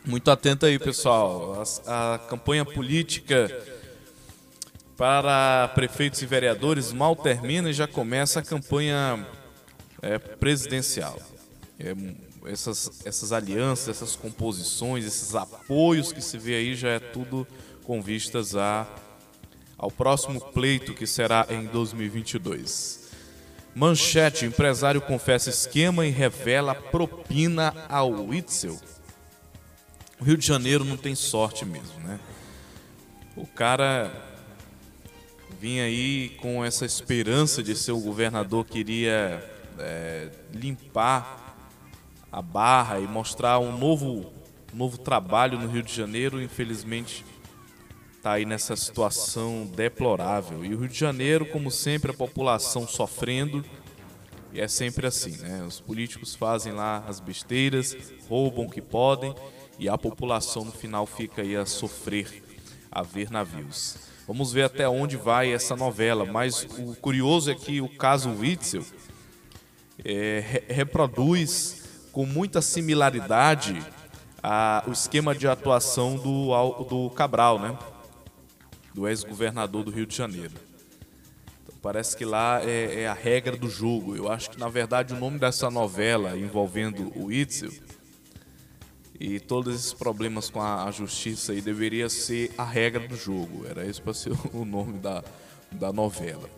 Muito 0.06 0.32
atento 0.32 0.66
aí, 0.66 0.80
pessoal. 0.80 1.62
A, 1.86 2.16
a 2.16 2.18
campanha 2.18 2.64
política 2.64 3.52
para 4.96 5.68
prefeitos 5.76 6.22
e 6.22 6.26
vereadores 6.26 6.94
mal 6.94 7.14
termina 7.14 7.70
e 7.70 7.74
já 7.74 7.86
começa 7.86 8.40
a 8.40 8.44
campanha 8.44 9.28
é, 10.02 10.18
presidencial. 10.18 11.20
É, 11.78 11.94
essas, 12.50 13.02
essas 13.06 13.34
alianças, 13.34 13.90
essas 13.90 14.16
composições, 14.16 15.04
esses 15.04 15.36
apoios 15.36 16.14
que 16.14 16.22
se 16.22 16.38
vê 16.38 16.56
aí 16.56 16.74
já 16.74 16.90
é 16.90 17.00
tudo 17.00 17.46
com 17.84 18.02
vistas 18.02 18.56
a, 18.56 18.88
ao 19.78 19.92
próximo 19.92 20.40
pleito 20.40 20.94
que 20.94 21.06
será 21.06 21.46
em 21.50 21.66
2022. 21.66 23.12
Manchete: 23.76 24.46
empresário 24.46 25.02
confessa 25.02 25.50
esquema 25.50 26.06
e 26.06 26.10
revela 26.10 26.76
propina 26.76 27.74
ao 27.90 28.12
Witzel. 28.12 28.80
O 30.20 30.24
Rio 30.24 30.38
de 30.38 30.46
Janeiro 30.46 30.86
não 30.86 30.96
tem 30.96 31.16
sorte 31.16 31.66
mesmo, 31.66 32.00
né? 32.00 32.20
O 33.36 33.48
cara 33.48 34.12
vinha 35.60 35.86
aí 35.86 36.30
com 36.42 36.64
essa 36.64 36.86
esperança 36.86 37.64
de 37.64 37.76
ser 37.76 37.94
o 37.94 38.00
governador 38.00 38.66
que 38.66 38.80
iria 38.80 39.44
é, 39.80 40.30
limpar 40.54 41.56
a 42.32 42.42
barra 42.42 43.00
e 43.00 43.08
mostrar 43.08 43.60
um 43.60 43.78
novo, 43.78 44.32
novo 44.74 44.98
trabalho 44.98 45.60
no 45.60 45.68
Rio 45.68 45.84
de 45.84 45.94
Janeiro, 45.94 46.42
infelizmente 46.42 47.26
está 48.24 48.36
aí 48.36 48.46
nessa 48.46 48.74
situação 48.78 49.70
deplorável. 49.76 50.64
E 50.64 50.74
o 50.74 50.80
Rio 50.80 50.88
de 50.88 50.98
Janeiro, 50.98 51.46
como 51.46 51.70
sempre, 51.70 52.12
a 52.12 52.14
população 52.14 52.88
sofrendo, 52.88 53.66
E 54.54 54.62
é 54.62 54.68
sempre 54.68 55.06
assim, 55.06 55.36
né? 55.40 55.62
Os 55.68 55.82
políticos 55.82 56.34
fazem 56.34 56.72
lá 56.72 57.04
as 57.06 57.20
besteiras, 57.20 57.98
roubam 58.30 58.66
o 58.66 58.70
que 58.70 58.82
podem 58.82 59.36
e 59.78 59.90
a 59.90 59.98
população 59.98 60.64
no 60.64 60.72
final 60.72 61.06
fica 61.06 61.42
aí 61.42 61.54
a 61.56 61.66
sofrer, 61.66 62.42
a 62.90 63.02
ver 63.02 63.30
navios. 63.30 63.98
Vamos 64.26 64.54
ver 64.54 64.64
até 64.64 64.88
onde 64.88 65.18
vai 65.18 65.52
essa 65.52 65.76
novela, 65.76 66.24
mas 66.24 66.66
o 66.78 66.96
curioso 66.96 67.52
é 67.52 67.56
que 67.56 67.82
o 67.82 67.90
caso 67.90 68.30
Witzel 68.30 68.86
é, 70.06 70.64
reproduz 70.70 72.08
com 72.14 72.26
muita 72.26 72.62
similaridade 72.62 73.84
a, 74.42 74.84
o 74.88 74.92
esquema 74.92 75.36
de 75.36 75.46
atuação 75.46 76.16
do, 76.16 76.84
do 76.84 77.10
Cabral, 77.10 77.60
né? 77.60 77.78
Do 78.94 79.08
ex-governador 79.08 79.84
do 79.84 79.92
Rio 79.92 80.06
de 80.06 80.16
Janeiro. 80.16 80.54
Então, 81.64 81.76
parece 81.82 82.16
que 82.16 82.26
lá 82.26 82.62
é, 82.64 83.02
é, 83.02 83.08
a 83.08 83.14
regra 83.14 83.56
do 83.56 83.70
jogo. 83.70 84.16
Eu 84.16 84.32
acho 84.32 84.52
que, 84.52 84.60
na 84.60 84.70
verdade, 84.70 85.14
o 85.14 85.20
nome 85.20 85.40
dessa 85.40 85.70
novela 85.70 86.38
envolvendo 86.38 87.12
o 87.16 87.32
Itzel 87.32 87.72
e 89.20 89.40
todos 89.40 89.76
esses 89.76 89.94
problemas 89.94 90.50
com 90.50 90.62
a, 90.62 90.84
a 90.84 90.92
justiça 90.92 91.54
aí 91.54 91.62
deveria 91.62 92.10
ser 92.10 92.52
a 92.58 92.64
regra 92.64 93.08
do 93.08 93.16
jogo. 93.16 93.66
Era 93.66 93.86
esse 93.86 94.02
para 94.02 94.14
ser 94.14 94.34
o 94.54 94.66
nome 94.66 95.00
da, 95.00 95.24
da 95.72 95.94
novela. 95.94 96.50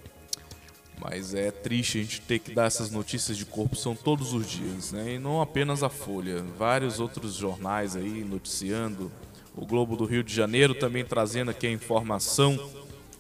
Mas 1.00 1.36
é 1.36 1.52
triste 1.52 2.00
a 2.00 2.02
gente 2.02 2.22
ter 2.22 2.40
que 2.40 2.54
dar 2.54 2.66
essas 2.66 2.90
notícias 2.90 3.38
de 3.38 3.46
corrupção 3.46 3.96
todos 3.96 4.34
os 4.34 4.50
dias, 4.50 4.94
né? 4.94 5.14
E 5.14 5.20
não 5.20 5.42
apenas 5.42 5.84
a 5.84 5.90
Folha, 5.90 6.42
vários 6.58 7.00
outros 7.00 7.36
jornais 7.36 7.96
aí 7.96 8.24
noticiando. 8.24 9.12
O 9.58 9.66
Globo 9.66 9.96
do 9.96 10.04
Rio 10.04 10.22
de 10.22 10.34
Janeiro 10.34 10.76
também 10.76 11.06
trazendo 11.06 11.50
aqui 11.50 11.66
a 11.66 11.72
informação. 11.72 12.60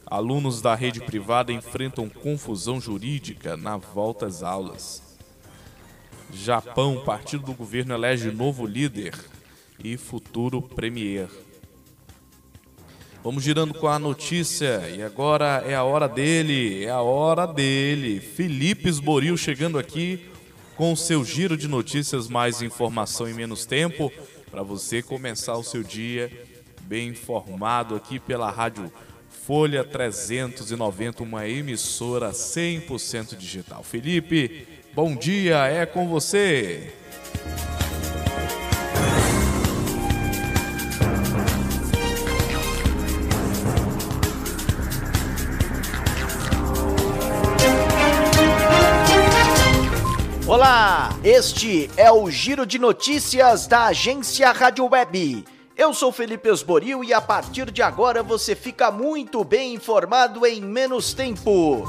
Alunos 0.05 0.61
da 0.61 0.75
rede 0.75 0.99
privada 0.99 1.53
enfrentam 1.53 2.09
confusão 2.09 2.79
jurídica 2.79 3.55
na 3.55 3.77
volta 3.77 4.25
às 4.25 4.43
aulas. 4.43 5.01
Japão, 6.33 7.01
partido 7.05 7.45
do 7.45 7.53
governo 7.53 7.93
elege 7.93 8.31
novo 8.31 8.65
líder 8.65 9.15
e 9.81 9.95
futuro 9.95 10.61
premier. 10.61 11.29
Vamos 13.23 13.41
girando 13.41 13.73
com 13.73 13.87
a 13.87 13.97
notícia 13.97 14.87
e 14.89 15.01
agora 15.01 15.63
é 15.65 15.73
a 15.73 15.83
hora 15.83 16.07
dele, 16.07 16.83
é 16.83 16.89
a 16.89 17.01
hora 17.01 17.47
dele. 17.47 18.19
Felipe 18.19 18.89
Esboril 18.89 19.37
chegando 19.37 19.79
aqui 19.79 20.29
com 20.75 20.95
seu 20.95 21.23
giro 21.23 21.55
de 21.55 21.67
notícias, 21.67 22.27
mais 22.27 22.61
informação 22.61 23.27
em 23.27 23.33
menos 23.33 23.65
tempo, 23.65 24.11
para 24.55 24.63
você 24.63 25.01
começar 25.01 25.57
o 25.57 25.63
seu 25.63 25.83
dia 25.83 26.31
bem 26.83 27.09
informado 27.09 27.93
aqui 27.93 28.21
pela 28.21 28.49
Rádio 28.49 28.89
Folha 29.27 29.83
390, 29.83 31.23
uma 31.23 31.45
emissora 31.45 32.31
100% 32.31 33.35
digital. 33.35 33.83
Felipe, 33.83 34.65
bom 34.93 35.13
dia, 35.13 35.67
é 35.67 35.85
com 35.85 36.07
você. 36.07 36.93
Olá, 50.65 51.11
este 51.23 51.91
é 51.95 52.11
o 52.11 52.27
Giro 52.27 52.65
de 52.65 52.79
Notícias 52.79 53.67
da 53.67 53.85
agência 53.85 54.51
Rádio 54.51 54.89
Web. 54.91 55.45
Eu 55.77 55.93
sou 55.93 56.11
Felipe 56.11 56.49
Esboril 56.49 57.03
e 57.03 57.13
a 57.13 57.21
partir 57.21 57.69
de 57.69 57.83
agora 57.83 58.23
você 58.23 58.55
fica 58.55 58.89
muito 58.89 59.43
bem 59.43 59.75
informado 59.75 60.43
em 60.43 60.61
menos 60.61 61.13
tempo. 61.13 61.85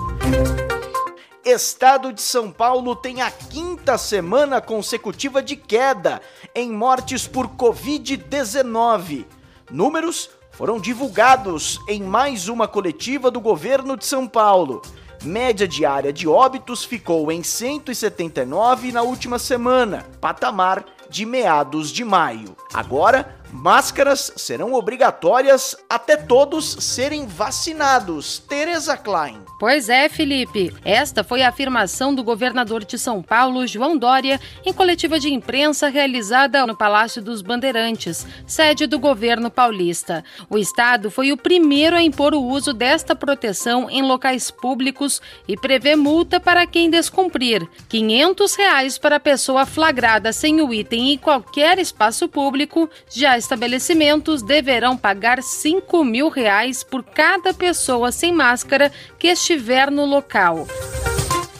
Estado 1.42 2.12
de 2.12 2.20
São 2.20 2.52
Paulo 2.52 2.94
tem 2.94 3.22
a 3.22 3.30
quinta 3.30 3.96
semana 3.96 4.60
consecutiva 4.60 5.42
de 5.42 5.56
queda 5.56 6.20
em 6.54 6.70
mortes 6.70 7.26
por 7.26 7.48
Covid-19. 7.48 9.24
Números 9.70 10.28
foram 10.50 10.78
divulgados 10.78 11.80
em 11.88 12.02
mais 12.02 12.46
uma 12.46 12.68
coletiva 12.68 13.30
do 13.30 13.40
governo 13.40 13.96
de 13.96 14.04
São 14.04 14.28
Paulo. 14.28 14.82
Média 15.24 15.66
diária 15.66 16.12
de 16.12 16.29
óbitos 16.29 16.85
ficou 16.85 17.33
em 17.33 17.42
179 17.42 18.92
na 18.92 19.02
última 19.02 19.38
semana, 19.38 20.07
patamar 20.20 20.85
de 21.09 21.24
meados 21.24 21.90
de 21.90 22.05
maio. 22.05 22.57
Agora, 22.72 23.37
Máscaras 23.52 24.32
serão 24.37 24.74
obrigatórias 24.74 25.76
até 25.88 26.16
todos 26.16 26.76
serem 26.80 27.26
vacinados. 27.26 28.38
Tereza 28.38 28.96
Klein. 28.96 29.40
Pois 29.59 29.88
é, 29.88 30.09
Felipe. 30.09 30.72
Esta 30.85 31.24
foi 31.24 31.42
a 31.42 31.48
afirmação 31.48 32.14
do 32.14 32.22
governador 32.22 32.85
de 32.85 32.98
São 32.98 33.22
Paulo, 33.22 33.66
João 33.66 33.96
Dória, 33.96 34.40
em 34.64 34.72
coletiva 34.72 35.18
de 35.18 35.32
imprensa 35.32 35.88
realizada 35.88 36.66
no 36.66 36.76
Palácio 36.76 37.22
dos 37.22 37.40
Bandeirantes, 37.40 38.26
sede 38.46 38.87
do 38.87 38.98
governo 38.98 39.50
paulista. 39.50 40.24
O 40.50 40.59
estado 40.59 41.11
foi 41.11 41.32
o 41.32 41.37
primeiro 41.37 41.96
a 41.96 42.02
impor 42.02 42.35
o 42.35 42.42
uso 42.42 42.72
desta 42.72 43.14
proteção 43.14 43.88
em 43.88 44.02
locais 44.02 44.50
públicos 44.50 45.22
e 45.48 45.56
prevê 45.56 45.96
multa 45.96 46.38
para 46.38 46.66
quem 46.66 46.90
descumprir. 46.90 47.66
500 47.88 48.54
reais 48.54 48.98
para 48.98 49.16
a 49.16 49.20
pessoa 49.20 49.64
flagrada 49.64 50.32
sem 50.32 50.61
o 50.61 50.74
item 50.74 51.12
em 51.12 51.18
qualquer 51.18 51.78
espaço 51.78 52.28
público 52.28 52.90
já 53.09 53.36
estabelecimentos 53.38 54.42
deverão 54.42 54.96
pagar 54.96 55.42
5 55.42 56.05
mil 56.05 56.29
reais 56.29 56.83
por 56.83 57.03
cada 57.03 57.53
pessoa 57.53 58.12
sem 58.12 58.33
máscara 58.33 58.92
que 59.18 59.29
estiver 59.29 59.90
no 59.90 60.05
local. 60.05 60.66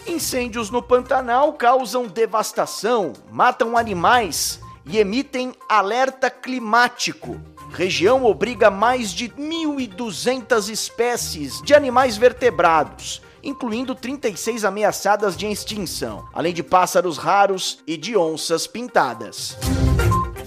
Incêndios 0.07 0.71
no 0.71 0.83
Pantanal 0.83 1.53
causam 1.53 2.07
devastação, 2.07 3.13
matam 3.31 3.77
animais 3.77 4.61
e 4.87 4.99
emitem 4.99 5.53
alerta 5.69 6.31
climático. 6.31 7.41
Região 7.73 8.25
obriga 8.25 8.71
mais 8.71 9.11
de 9.11 9.29
1.200 9.29 10.71
espécies 10.71 11.61
de 11.61 11.75
animais 11.75 12.17
vertebrados, 12.17 13.21
incluindo 13.43 13.95
36 13.95 14.65
ameaçadas 14.65 15.37
de 15.37 15.47
extinção, 15.47 16.27
além 16.33 16.55
de 16.55 16.63
pássaros 16.63 17.19
raros 17.19 17.81
e 17.87 17.97
de 17.97 18.17
onças 18.17 18.67
pintadas. 18.67 19.57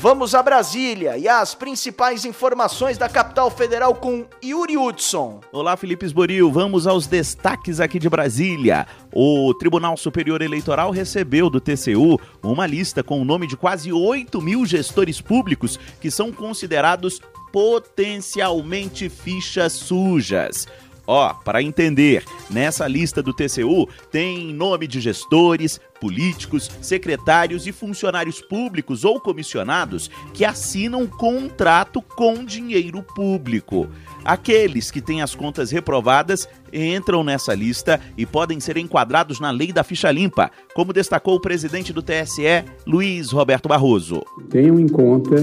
Vamos 0.01 0.33
a 0.33 0.41
Brasília 0.41 1.17
e 1.17 1.27
as 1.27 1.53
principais 1.53 2.23
informações 2.23 2.97
da 2.97 3.09
capital 3.09 3.51
federal 3.51 3.93
com 3.93 4.25
Yuri 4.41 4.77
Hudson. 4.77 5.41
Olá, 5.51 5.75
Felipe 5.75 6.05
Esboril. 6.05 6.49
Vamos 6.49 6.88
aos 6.88 7.05
destaques 7.05 7.81
aqui 7.81 7.99
de 7.99 8.09
Brasília. 8.09 8.88
O 9.13 9.53
Tribunal 9.55 9.97
Superior 9.97 10.41
Eleitoral 10.41 10.91
recebeu 10.91 11.49
do 11.49 11.59
TCU 11.59 12.17
uma 12.41 12.65
lista 12.65 13.03
com 13.03 13.21
o 13.21 13.25
nome 13.25 13.45
de 13.45 13.57
quase 13.57 13.91
8 13.91 14.41
mil 14.41 14.65
gestores 14.65 15.19
públicos 15.19 15.77
que 15.99 16.09
são 16.09 16.31
considerados 16.31 17.19
potencialmente 17.51 19.09
fichas 19.09 19.73
sujas. 19.73 20.65
Ó, 21.12 21.33
para 21.33 21.63
entender, 21.63 22.23
nessa 22.51 22.88
lista 22.88 23.23
do 23.23 23.33
TCU 23.33 23.89
tem 24.12 24.53
nome 24.53 24.85
de 24.85 25.01
gestores, 25.01 25.81
políticos, 25.99 26.69
secretários 26.81 27.67
e 27.67 27.71
funcionários 27.71 28.41
públicos 28.41 29.03
ou 29.03 29.19
comissionados 29.19 30.09
que 30.33 30.45
assinam 30.45 31.05
contrato 31.05 32.01
com 32.01 32.43
dinheiro 32.43 33.03
público. 33.03 33.88
Aqueles 34.23 34.91
que 34.91 35.01
têm 35.01 35.21
as 35.21 35.33
contas 35.33 35.71
reprovadas 35.71 36.47
entram 36.71 37.23
nessa 37.23 37.53
lista 37.53 37.99
e 38.17 38.25
podem 38.25 38.59
ser 38.59 38.77
enquadrados 38.77 39.39
na 39.39 39.51
lei 39.51 39.71
da 39.71 39.83
ficha 39.83 40.12
limpa, 40.12 40.51
como 40.73 40.93
destacou 40.93 41.35
o 41.35 41.41
presidente 41.41 41.93
do 41.93 42.01
TSE, 42.01 42.63
Luiz 42.85 43.31
Roberto 43.31 43.67
Barroso. 43.69 44.23
Tenham 44.49 44.79
em 44.79 44.88
conta 44.88 45.38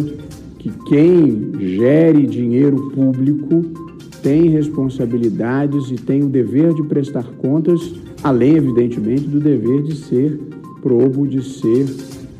que 0.58 0.70
quem 0.88 1.52
gere 1.58 2.26
dinheiro 2.26 2.90
público 2.90 3.95
tem 4.26 4.48
responsabilidades 4.48 5.88
e 5.88 5.94
tem 5.94 6.20
o 6.24 6.28
dever 6.28 6.74
de 6.74 6.82
prestar 6.82 7.22
contas, 7.38 7.94
além, 8.24 8.56
evidentemente, 8.56 9.20
do 9.20 9.38
dever 9.38 9.84
de 9.84 9.94
ser 9.94 10.36
probo, 10.82 11.28
de 11.28 11.40
ser 11.44 11.86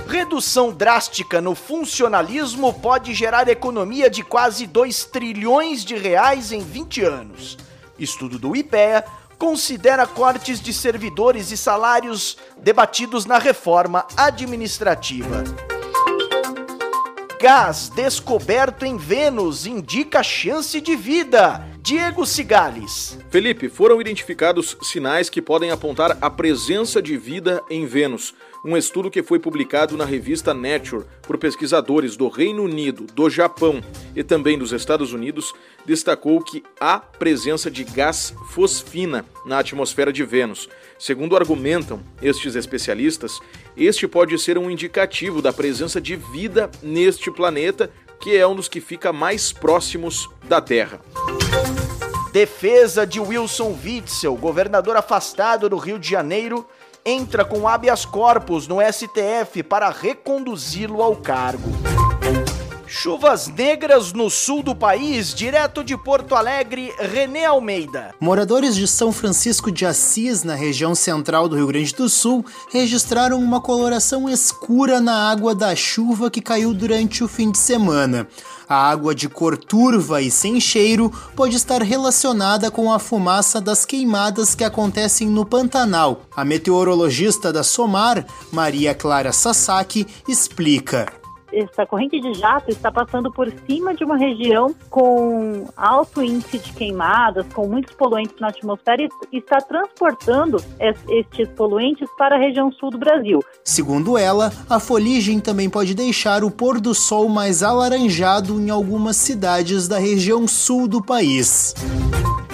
Redução 0.09 0.73
drástica 0.73 1.41
no 1.41 1.55
funcionalismo 1.55 2.73
pode 2.73 3.15
gerar 3.15 3.49
economia 3.49 4.09
de 4.09 4.23
quase 4.23 4.67
2 4.67 5.05
trilhões 5.07 5.85
de 5.85 5.97
reais 5.97 6.53
em 6.53 6.63
20 6.63 7.03
anos. 7.03 7.59
Estudo 7.99 8.39
do 8.39 8.55
IPEA 8.55 9.05
considera 9.39 10.07
cortes 10.07 10.61
de 10.61 10.73
servidores 10.73 11.51
e 11.51 11.57
salários 11.57 12.37
debatidos 12.63 13.25
na 13.25 13.39
reforma 13.39 14.07
administrativa. 14.17 15.43
Gás 17.41 17.89
descoberto 17.89 18.85
em 18.85 18.99
Vênus 18.99 19.65
indica 19.65 20.23
chance 20.23 20.79
de 20.79 20.95
vida. 20.95 21.67
Diego 21.81 22.27
Cigales. 22.27 23.19
Felipe, 23.31 23.71
foram 23.71 23.99
identificados 23.99 24.77
sinais 24.83 25.31
que 25.31 25.41
podem 25.41 25.71
apontar 25.71 26.19
a 26.21 26.29
presença 26.29 27.01
de 27.01 27.17
vida 27.17 27.63
em 27.71 27.87
Vênus. 27.87 28.35
Um 28.63 28.77
estudo 28.77 29.11
que 29.11 29.23
foi 29.23 29.39
publicado 29.39 29.97
na 29.97 30.05
revista 30.05 30.53
Nature 30.53 31.07
por 31.23 31.39
pesquisadores 31.39 32.15
do 32.15 32.29
Reino 32.29 32.63
Unido, 32.63 33.07
do 33.15 33.31
Japão 33.31 33.83
e 34.15 34.23
também 34.23 34.59
dos 34.59 34.73
Estados 34.73 35.15
Unidos 35.15 35.55
destacou 35.87 36.43
que 36.43 36.63
há 36.79 36.99
presença 36.99 37.71
de 37.71 37.85
gás 37.85 38.35
fosfina 38.51 39.25
na 39.47 39.59
atmosfera 39.61 40.13
de 40.13 40.23
Vênus. 40.25 40.69
Segundo 40.99 41.37
argumentam 41.37 42.03
estes 42.21 42.55
especialistas, 42.55 43.41
este 43.75 44.07
pode 44.07 44.39
ser 44.39 44.59
um 44.59 44.71
indicativo 44.71 45.41
da 45.41 45.55
presença 45.55 45.99
de 45.99 46.15
vida 46.15 46.71
neste 46.83 47.31
planeta, 47.31 47.91
que 48.21 48.37
é 48.37 48.47
um 48.47 48.55
dos 48.55 48.69
que 48.69 48.81
fica 48.81 49.11
mais 49.11 49.55
próximos 49.55 50.29
da 50.45 50.61
Terra. 50.61 51.01
Defesa 52.31 53.07
de 53.07 53.19
Wilson 53.19 53.77
Witzel, 53.83 54.37
governador 54.37 54.97
afastado 54.97 55.69
do 55.69 55.79
Rio 55.79 55.99
de 55.99 56.09
Janeiro, 56.11 56.65
entra 57.05 57.45
com 57.45 57.67
habeas 57.67 58.05
corpus 58.05 58.67
no 58.67 58.77
STF 58.81 59.63
para 59.63 59.91
reconduzi-lo 59.91 61.03
ao 61.03 61.17
cargo. 61.17 61.71
Chuvas 62.93 63.47
negras 63.47 64.13
no 64.13 64.29
sul 64.29 64.65
do 64.65 64.75
país, 64.75 65.33
direto 65.33 65.85
de 65.85 65.97
Porto 65.97 66.35
Alegre, 66.35 66.93
René 66.99 67.45
Almeida. 67.45 68.13
Moradores 68.19 68.75
de 68.75 68.89
São 68.89 69.13
Francisco 69.13 69.71
de 69.71 69.87
Assis, 69.87 70.43
na 70.43 70.57
região 70.57 70.93
central 70.93 71.49
do 71.49 71.55
Rio 71.55 71.69
Grande 71.69 71.95
do 71.95 72.09
Sul, 72.09 72.45
registraram 72.73 73.39
uma 73.39 73.61
coloração 73.61 74.29
escura 74.29 75.01
na 75.01 75.31
água 75.31 75.55
da 75.55 75.75
chuva 75.77 76.33
que 76.33 76.41
caiu 76.41 76.75
durante 76.75 77.23
o 77.23 77.29
fim 77.29 77.53
de 77.53 77.59
semana. 77.59 78.27
A 78.71 78.89
água 78.89 79.17
de 79.17 79.29
cor 79.29 79.59
turva 79.59 80.23
e 80.23 80.31
sem 80.31 80.61
cheiro 80.61 81.13
pode 81.35 81.57
estar 81.57 81.83
relacionada 81.83 82.71
com 82.71 82.93
a 82.93 83.01
fumaça 83.01 83.61
das 83.61 83.85
queimadas 83.85 84.55
que 84.55 84.63
acontecem 84.63 85.27
no 85.27 85.45
Pantanal. 85.45 86.23
A 86.37 86.45
meteorologista 86.45 87.53
da 87.53 87.65
SOMAR, 87.65 88.25
Maria 88.53 88.95
Clara 88.95 89.33
Sasaki, 89.33 90.07
explica 90.29 91.20
essa 91.53 91.87
corrente 91.87 92.21
de 92.21 92.35
jato 92.35 92.71
está 92.71 92.91
passando 92.91 93.31
por 93.33 93.53
cima 93.67 93.95
de 93.95 94.05
uma 94.05 94.17
região 94.17 94.75
com 94.89 95.67
alto 95.77 96.23
índice 96.23 96.59
de 96.59 96.73
queimadas, 96.73 97.47
com 97.53 97.67
muitos 97.67 97.95
poluentes 97.95 98.37
na 98.41 98.49
atmosfera 98.49 99.09
e 99.33 99.39
está 99.39 99.61
transportando 99.61 100.63
estes 100.79 101.49
poluentes 101.51 102.09
para 102.17 102.37
a 102.37 102.39
região 102.39 102.73
sul 102.73 102.91
do 102.91 102.99
Brasil. 102.99 103.41
Segundo 103.65 104.17
ela, 104.17 104.53
a 104.69 104.79
foligem 104.81 105.41
também 105.41 105.69
pode 105.69 105.95
deixar 105.95 106.45
o 106.45 106.51
pôr 106.51 106.81
do 106.81 106.95
sol 106.95 107.29
mais 107.29 107.63
alaranjado 107.63 108.61
em 108.61 108.71
algumas 108.71 109.17
cidades 109.17 109.89
da 109.89 109.99
região 109.99 110.47
sul 110.47 110.87
do 110.87 111.03
país. 111.03 111.75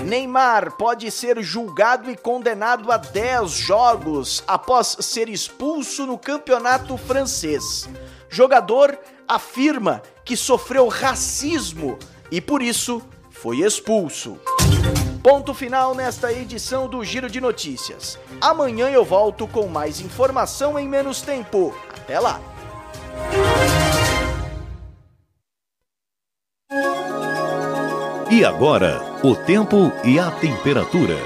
Neymar 0.05 0.77
pode 0.77 1.11
ser 1.11 1.43
julgado 1.43 2.09
e 2.09 2.17
condenado 2.17 2.93
a 2.93 2.97
10 2.97 3.51
jogos 3.51 4.45
após 4.47 4.97
ser 5.01 5.29
expulso 5.29 6.07
no 6.07 6.17
campeonato 6.17 6.97
francês 6.97 7.89
jogador 8.29 8.99
afirma 9.27 10.03
que 10.25 10.37
sofreu 10.37 10.89
racismo 10.89 11.99
e 12.31 12.41
por 12.41 12.63
isso 12.63 13.03
foi 13.31 13.59
expulso. 13.59 14.39
Ponto 15.23 15.53
final 15.53 15.95
nesta 15.95 16.33
edição 16.33 16.89
do 16.89 17.05
Giro 17.05 17.29
de 17.29 17.41
Notícias. 17.41 18.19
Amanhã 18.41 18.89
eu 18.89 19.05
volto 19.05 19.47
com 19.47 19.67
mais 19.67 20.01
informação 20.01 20.79
em 20.79 20.89
menos 20.89 21.21
tempo. 21.21 21.75
Até 21.91 22.21
lá! 22.21 22.41
E 28.31 28.45
agora, 28.45 29.01
o 29.23 29.35
tempo 29.35 29.93
e 30.05 30.19
a 30.19 30.31
temperatura. 30.31 31.17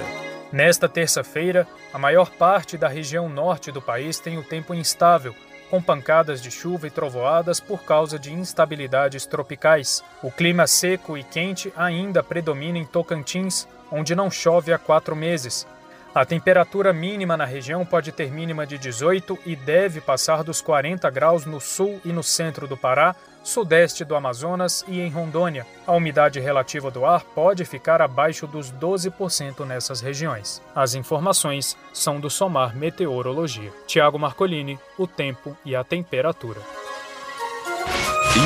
Nesta 0.53 0.89
terça-feira, 0.89 1.67
a 1.93 1.99
maior 1.99 2.31
parte 2.31 2.77
da 2.77 2.89
região 2.89 3.29
norte 3.29 3.73
do 3.73 3.81
país 3.81 4.19
tem 4.19 4.39
o 4.39 4.45
tempo 4.45 4.75
instável 4.75 5.35
com 5.71 5.81
pancadas 5.81 6.43
de 6.43 6.51
chuva 6.51 6.89
e 6.89 6.91
trovoadas 6.91 7.61
por 7.61 7.85
causa 7.85 8.19
de 8.19 8.33
instabilidades 8.33 9.25
tropicais. 9.25 10.03
O 10.23 10.31
clima 10.31 10.67
seco 10.67 11.17
e 11.17 11.23
quente 11.23 11.73
ainda 11.77 12.23
predomina 12.23 12.77
em 12.77 12.85
Tocantins, 12.85 13.69
onde 13.91 14.15
não 14.15 14.31
chove 14.31 14.73
há 14.73 14.79
quatro 14.79 15.15
meses. 15.15 15.67
A 16.13 16.25
temperatura 16.25 16.93
mínima 16.93 17.37
na 17.37 17.45
região 17.45 17.87
pode 17.87 18.11
ter 18.11 18.33
mínima 18.33 18.67
de 18.67 18.77
18 18.77 19.39
e 19.47 19.55
deve 19.55 20.01
passar 20.01 20.43
dos 20.43 20.61
40 20.61 21.09
graus 21.09 21.47
no 21.47 21.61
sul 21.61 22.01
e 22.05 22.13
no 22.13 22.23
centro 22.23 22.67
do 22.67 22.77
Pará, 22.77 23.15
sudeste 23.43 24.05
do 24.05 24.15
Amazonas 24.15 24.85
e 24.89 25.01
em 25.01 25.11
Rondônia. 25.11 25.67
A 25.87 25.93
umidade 25.93 26.41
relativa 26.41 26.91
do 26.91 27.05
ar 27.05 27.23
pode 27.23 27.65
ficar 27.65 28.01
abaixo 28.01 28.47
dos 28.47 28.73
12% 28.73 29.65
nessas 29.67 30.01
regiões. 30.01 30.63
As 30.75 30.95
informações 30.95 31.77
são 31.93 32.21
do 32.21 32.31
Somar 32.31 32.77
Meteorologia. 32.77 33.73
Tiago 33.87 34.19
Marcolini, 34.19 34.79
o 34.99 35.07
tempo 35.07 35.57
e 35.65 35.75
a 35.75 35.83
temperatura. 35.85 36.61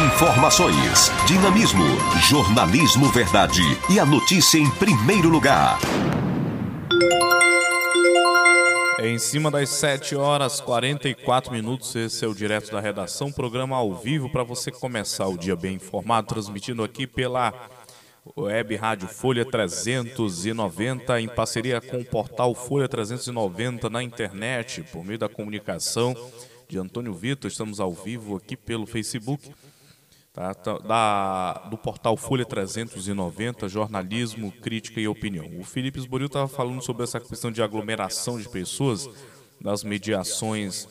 Informações, 0.07 1.13
dinamismo, 1.27 1.85
jornalismo 2.23 3.07
verdade 3.11 3.61
e 3.91 4.01
a 4.01 4.07
notícia 4.07 4.59
em 4.59 4.71
primeiro 4.71 5.29
lugar. 5.29 5.79
É 9.05 9.09
em 9.11 9.19
cima 9.19 9.51
das 9.51 9.69
7 9.69 10.17
horas 10.17 10.63
44 10.63 11.53
minutos. 11.53 11.95
Esse 11.95 12.25
é 12.25 12.29
o 12.29 12.35
Direto 12.35 12.73
da 12.73 12.81
Redação, 12.81 13.31
programa 13.31 13.77
ao 13.77 13.95
vivo 13.95 14.31
para 14.31 14.43
você 14.43 14.71
começar 14.71 15.27
o 15.27 15.37
dia 15.37 15.55
bem 15.55 15.75
informado, 15.75 16.29
transmitindo 16.29 16.83
aqui 16.83 17.07
pela 17.07 17.53
Web 18.35 18.75
Rádio 18.77 19.07
Folha 19.07 19.45
390, 19.45 21.21
em 21.21 21.29
parceria 21.29 21.83
com 21.83 21.99
o 21.99 22.05
portal 22.05 22.55
Folha 22.55 22.89
390 22.89 23.91
na 23.91 24.03
internet, 24.03 24.83
por 24.85 25.05
meio 25.05 25.19
da 25.19 25.29
comunicação 25.29 26.17
de 26.67 26.79
Antônio 26.79 27.13
Vitor. 27.13 27.51
Estamos 27.51 27.81
ao 27.81 27.93
vivo 27.93 28.37
aqui 28.37 28.57
pelo 28.57 28.87
Facebook. 28.87 29.53
Tá, 30.35 30.53
tá, 30.53 30.79
da, 30.79 31.53
do 31.71 31.79
portal 31.79 32.17
Folha 32.17 32.45
390, 32.45 33.69
jornalismo, 33.69 34.51
crítica 34.51 35.01
e 35.01 35.07
opinião. 35.07 35.49
O 35.61 35.63
Felipe 35.63 36.01
Esboril 36.01 36.27
estava 36.27 36.49
falando 36.49 36.83
sobre 36.83 37.05
essa 37.05 37.21
questão 37.21 37.53
de 37.53 37.63
aglomeração 37.63 38.37
de 38.41 38.49
pessoas, 38.49 39.09
das 39.61 39.85
mediações 39.85 40.89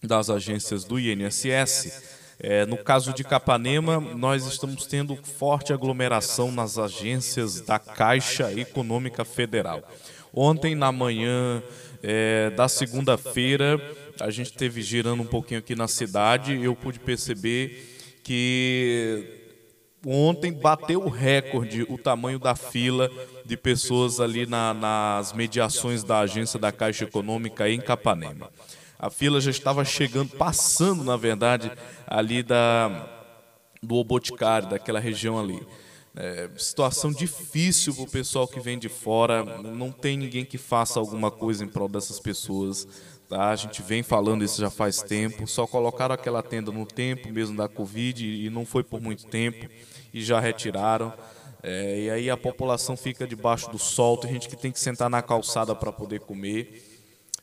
das 0.00 0.30
agências 0.30 0.84
do 0.84 0.96
INSS. 0.96 2.04
É, 2.38 2.64
no 2.66 2.78
caso 2.78 3.12
de 3.12 3.24
Capanema, 3.24 3.98
nós 3.98 4.46
estamos 4.46 4.86
tendo 4.86 5.16
forte 5.16 5.72
aglomeração 5.72 6.52
nas 6.52 6.78
agências 6.78 7.60
da 7.60 7.80
Caixa 7.80 8.52
Econômica 8.52 9.24
Federal. 9.24 9.82
Ontem, 10.32 10.76
na 10.76 10.92
manhã 10.92 11.60
é, 12.00 12.50
da 12.50 12.68
segunda-feira, 12.68 13.76
a 14.20 14.30
gente 14.30 14.52
teve 14.52 14.82
girando 14.82 15.24
um 15.24 15.26
pouquinho 15.26 15.58
aqui 15.58 15.74
na 15.74 15.88
cidade 15.88 16.62
eu 16.62 16.76
pude 16.76 17.00
perceber 17.00 17.97
que 18.28 19.24
ontem 20.06 20.52
bateu 20.52 21.02
o 21.02 21.08
recorde 21.08 21.86
o 21.88 21.96
tamanho 21.96 22.38
da 22.38 22.54
fila 22.54 23.10
de 23.42 23.56
pessoas 23.56 24.20
ali 24.20 24.44
na, 24.44 24.74
nas 24.74 25.32
mediações 25.32 26.04
da 26.04 26.18
agência 26.18 26.58
da 26.58 26.70
Caixa 26.70 27.04
Econômica 27.04 27.70
em 27.70 27.80
Capanema. 27.80 28.50
A 28.98 29.08
fila 29.08 29.40
já 29.40 29.50
estava 29.50 29.82
chegando, 29.82 30.36
passando, 30.36 31.02
na 31.02 31.16
verdade, 31.16 31.72
ali 32.06 32.42
da, 32.42 33.08
do 33.82 33.94
Oboticário, 33.94 34.68
daquela 34.68 35.00
região 35.00 35.40
ali. 35.40 35.66
É, 36.14 36.50
situação 36.58 37.10
difícil 37.10 37.94
para 37.94 38.04
o 38.04 38.10
pessoal 38.10 38.46
que 38.46 38.60
vem 38.60 38.78
de 38.78 38.90
fora, 38.90 39.42
não 39.62 39.90
tem 39.90 40.18
ninguém 40.18 40.44
que 40.44 40.58
faça 40.58 41.00
alguma 41.00 41.30
coisa 41.30 41.64
em 41.64 41.68
prol 41.68 41.88
dessas 41.88 42.20
pessoas. 42.20 42.86
Tá? 43.28 43.50
A 43.50 43.56
gente 43.56 43.82
vem 43.82 44.02
falando 44.02 44.42
isso 44.42 44.60
já 44.60 44.70
faz 44.70 45.02
tempo. 45.02 45.46
Só 45.46 45.66
colocaram 45.66 46.14
aquela 46.14 46.42
tenda 46.42 46.72
no 46.72 46.86
tempo 46.86 47.28
mesmo 47.30 47.56
da 47.56 47.68
Covid 47.68 48.24
e 48.24 48.48
não 48.48 48.64
foi 48.64 48.82
por 48.82 49.00
muito 49.00 49.26
tempo 49.26 49.68
e 50.12 50.22
já 50.22 50.40
retiraram. 50.40 51.12
É, 51.62 52.00
e 52.00 52.10
aí 52.10 52.30
a 52.30 52.36
população 52.36 52.96
fica 52.96 53.26
debaixo 53.26 53.70
do 53.70 53.78
sol, 53.78 54.16
tem 54.16 54.32
gente 54.32 54.48
que 54.48 54.56
tem 54.56 54.70
que 54.70 54.78
sentar 54.78 55.10
na 55.10 55.20
calçada 55.20 55.74
para 55.74 55.92
poder 55.92 56.20
comer. 56.20 56.84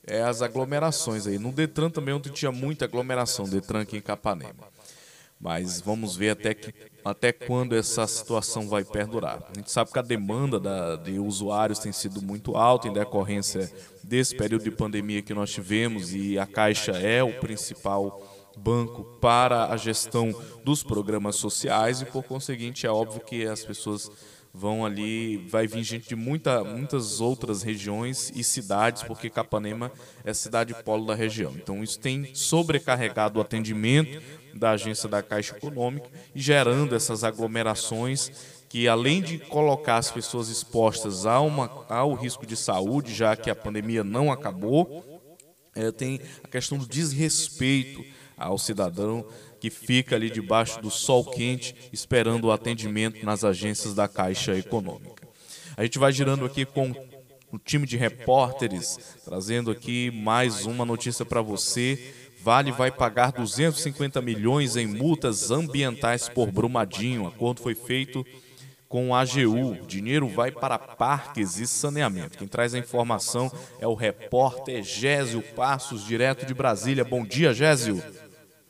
É 0.08 0.22
as 0.22 0.42
aglomerações 0.42 1.28
aí. 1.28 1.38
No 1.38 1.52
Detran 1.52 1.90
também 1.90 2.14
ontem 2.14 2.32
tinha 2.32 2.52
muita 2.52 2.86
aglomeração, 2.86 3.46
Detran 3.46 3.82
aqui 3.82 3.98
em 3.98 4.02
Capanema. 4.02 4.75
Mas 5.40 5.82
vamos 5.82 6.16
ver 6.16 6.30
até, 6.30 6.54
que, 6.54 6.74
até 7.04 7.32
quando 7.32 7.76
essa 7.76 8.08
situação 8.08 8.68
vai 8.68 8.84
perdurar. 8.84 9.44
A 9.50 9.54
gente 9.54 9.72
sabe 9.72 9.92
que 9.92 10.00
a 10.00 10.02
demanda 10.02 10.60
da, 10.60 10.96
de 10.96 11.20
usuários 11.20 11.80
tem 11.80 11.92
sido 11.92 12.22
muito 12.22 12.56
alta 12.56 12.88
em 12.88 12.94
decorrência 12.94 13.72
desse 14.04 14.36
período 14.36 14.64
de 14.64 14.72
pandemia 14.72 15.22
que 15.22 15.34
nós 15.34 15.52
tivemos 15.52 16.14
e 16.14 16.40
a 16.40 16.46
Caixa 16.46 16.94
é 16.94 17.24
o 17.24 17.34
principal 17.40 18.22
banco 18.58 19.04
para 19.20 19.66
a 19.72 19.78
gestão 19.78 20.34
dos 20.64 20.82
programas 20.82 21.36
sociais 21.36 22.02
e 22.02 22.06
por 22.06 22.24
conseguinte 22.24 22.88
é 22.88 22.90
óbvio 22.90 23.22
que 23.22 23.46
as 23.46 23.66
pessoas 23.66 24.10
vão 24.56 24.86
ali, 24.86 25.38
vai 25.50 25.68
vir 25.68 25.84
gente 25.84 26.08
de 26.08 26.16
muita, 26.16 26.64
muitas 26.64 27.20
outras 27.20 27.62
regiões 27.62 28.32
e 28.34 28.44
cidades, 28.44 29.04
porque 29.04 29.30
Capanema 29.30 29.92
é 30.24 30.34
cidade 30.34 30.74
polo 30.84 31.06
da 31.06 31.14
região. 31.14 31.54
Então 31.56 31.84
isso 31.84 32.00
tem 32.00 32.34
sobrecarregado 32.34 33.38
o 33.38 33.42
atendimento 33.42 34.22
da 34.54 34.72
agência 34.72 35.10
da 35.10 35.22
Caixa 35.22 35.58
Econômica 35.58 36.10
e 36.34 36.42
gerando 36.42 36.96
essas 36.96 37.24
aglomerações 37.24 38.32
que 38.70 38.88
além 38.88 39.22
de 39.22 39.38
colocar 39.38 39.98
as 39.98 40.10
pessoas 40.10 40.50
expostas 40.50 41.26
a 41.26 41.40
uma, 41.40 41.86
ao 41.88 42.14
risco 42.14 42.46
de 42.46 42.56
saúde, 42.56 43.14
já 43.14 43.36
que 43.36 43.50
a 43.50 43.56
pandemia 43.56 44.04
não 44.04 44.32
acabou, 44.32 45.22
é, 45.76 45.92
tem 45.92 46.20
a 46.44 46.48
questão 46.48 46.78
do 46.78 46.86
desrespeito 46.86 48.04
ao 48.38 48.58
cidadão 48.58 49.26
que 49.66 49.70
fica 49.72 50.16
ali 50.16 50.30
debaixo 50.30 50.80
do 50.80 50.92
sol 50.92 51.26
quente 51.26 51.76
esperando 51.92 52.46
o 52.46 52.52
atendimento 52.52 53.26
nas 53.26 53.44
agências 53.44 53.96
da 53.96 54.08
Caixa 54.08 54.56
Econômica. 54.56 55.28
A 55.76 55.82
gente 55.84 55.98
vai 55.98 56.12
girando 56.12 56.46
aqui 56.46 56.66
com 56.66 56.94
o 57.52 57.58
time 57.58 57.88
de 57.88 57.98
repórteres, 57.98 59.18
trazendo 59.26 59.72
aqui 59.72 60.12
mais 60.12 60.68
uma 60.68 60.86
notícia 60.86 61.26
para 61.26 61.42
você 61.42 62.14
Vale 62.44 62.72
vai 62.72 62.92
pagar 62.92 63.32
250 63.32 64.22
milhões 64.22 64.76
em 64.76 64.86
multas 64.86 65.50
ambientais 65.50 66.30
por 66.30 66.52
Brumadinho. 66.52 67.24
O 67.24 67.28
acordo 67.28 67.60
foi 67.60 67.74
feito 67.74 68.24
com 68.88 69.16
a 69.16 69.22
AGU. 69.22 69.72
O 69.72 69.88
dinheiro 69.88 70.28
vai 70.28 70.52
para 70.52 70.78
parques 70.78 71.58
e 71.58 71.66
saneamento. 71.66 72.38
Quem 72.38 72.48
traz 72.48 72.76
a 72.76 72.78
informação 72.78 73.52
é 73.80 73.88
o 73.88 73.96
repórter 73.96 74.84
Gésio 74.84 75.42
Passos, 75.56 76.06
direto 76.06 76.46
de 76.46 76.54
Brasília. 76.54 77.04
Bom 77.04 77.26
dia, 77.26 77.52
Gésio. 77.52 78.00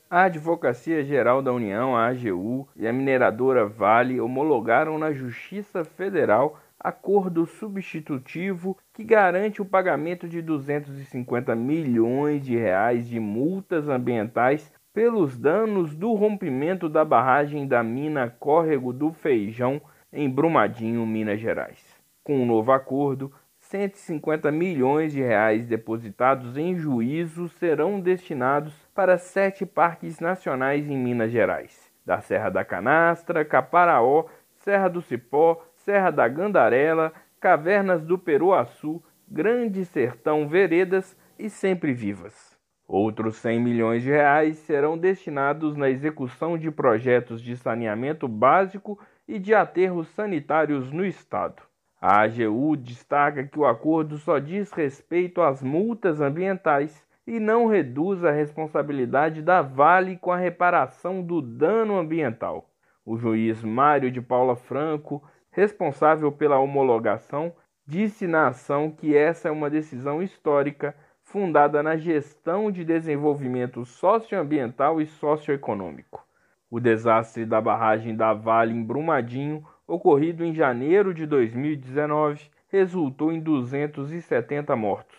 A 0.08 0.22
Advocacia 0.22 1.02
Geral 1.02 1.42
da 1.42 1.52
União, 1.52 1.96
a 1.96 2.06
AGU, 2.06 2.68
e 2.76 2.86
a 2.86 2.92
mineradora 2.92 3.66
Vale 3.66 4.20
homologaram 4.20 4.98
na 4.98 5.12
Justiça 5.12 5.84
Federal 5.84 6.60
acordo 6.78 7.44
substitutivo 7.44 8.78
que 8.94 9.02
garante 9.02 9.60
o 9.60 9.64
pagamento 9.64 10.28
de 10.28 10.40
250 10.40 11.56
milhões 11.56 12.44
de 12.44 12.56
reais 12.56 13.08
de 13.08 13.18
multas 13.18 13.88
ambientais 13.88 14.72
pelos 14.94 15.36
danos 15.36 15.96
do 15.96 16.12
rompimento 16.12 16.88
da 16.88 17.04
barragem 17.04 17.66
da 17.66 17.82
mina 17.82 18.30
Córrego 18.30 18.92
do 18.92 19.12
Feijão 19.12 19.82
em 20.12 20.30
Brumadinho, 20.30 21.04
Minas 21.04 21.40
Gerais. 21.40 21.84
Com 22.22 22.40
o 22.40 22.46
novo 22.46 22.70
acordo, 22.70 23.32
150 23.58 24.52
milhões 24.52 25.12
de 25.12 25.20
reais 25.20 25.66
depositados 25.66 26.56
em 26.56 26.76
juízo 26.76 27.48
serão 27.48 27.98
destinados 27.98 28.85
para 28.96 29.18
sete 29.18 29.66
parques 29.66 30.18
nacionais 30.18 30.88
em 30.88 30.96
Minas 30.96 31.30
Gerais: 31.30 31.92
da 32.04 32.20
Serra 32.22 32.48
da 32.48 32.64
Canastra, 32.64 33.44
Caparaó, 33.44 34.24
Serra 34.54 34.88
do 34.88 35.02
Cipó, 35.02 35.62
Serra 35.74 36.10
da 36.10 36.26
Gandarela, 36.26 37.12
Cavernas 37.38 38.02
do 38.02 38.18
Peruaçu, 38.18 39.02
Grande 39.28 39.84
Sertão 39.84 40.48
Veredas 40.48 41.14
e 41.38 41.50
Sempre 41.50 41.92
Vivas. 41.92 42.56
Outros 42.88 43.36
100 43.36 43.60
milhões 43.60 44.02
de 44.02 44.10
reais 44.10 44.56
serão 44.58 44.96
destinados 44.96 45.76
na 45.76 45.90
execução 45.90 46.56
de 46.56 46.70
projetos 46.70 47.42
de 47.42 47.56
saneamento 47.56 48.26
básico 48.26 48.98
e 49.28 49.38
de 49.38 49.54
aterros 49.54 50.08
sanitários 50.14 50.90
no 50.90 51.04
estado. 51.04 51.62
A 52.00 52.22
AGU 52.22 52.76
destaca 52.76 53.44
que 53.44 53.58
o 53.58 53.66
acordo 53.66 54.16
só 54.18 54.38
diz 54.38 54.72
respeito 54.72 55.42
às 55.42 55.62
multas 55.62 56.20
ambientais 56.20 57.05
e 57.26 57.40
não 57.40 57.66
reduz 57.66 58.24
a 58.24 58.30
responsabilidade 58.30 59.42
da 59.42 59.62
Vale 59.62 60.16
com 60.16 60.30
a 60.30 60.36
reparação 60.36 61.22
do 61.22 61.42
dano 61.42 61.96
ambiental. 61.96 62.70
O 63.04 63.16
juiz 63.16 63.62
Mário 63.62 64.10
de 64.10 64.20
Paula 64.20 64.56
Franco 64.56 65.22
responsável 65.56 66.30
pela 66.30 66.58
homologação, 66.58 67.50
disse 67.86 68.26
na 68.26 68.48
ação 68.48 68.90
que 68.90 69.16
essa 69.16 69.48
é 69.48 69.50
uma 69.50 69.70
decisão 69.70 70.22
histórica 70.22 70.94
fundada 71.22 71.82
na 71.82 71.96
gestão 71.96 72.70
de 72.70 72.84
desenvolvimento 72.84 73.82
socioambiental 73.86 75.00
e 75.00 75.06
socioeconômico. 75.06 76.22
O 76.70 76.78
desastre 76.78 77.46
da 77.46 77.58
barragem 77.58 78.14
da 78.14 78.34
Vale 78.34 78.74
em 78.74 78.84
Brumadinho, 78.84 79.64
ocorrido 79.86 80.44
em 80.44 80.52
janeiro 80.52 81.14
de 81.14 81.24
2019, 81.24 82.50
resultou 82.68 83.32
em 83.32 83.40
270 83.40 84.76
mortos. 84.76 85.16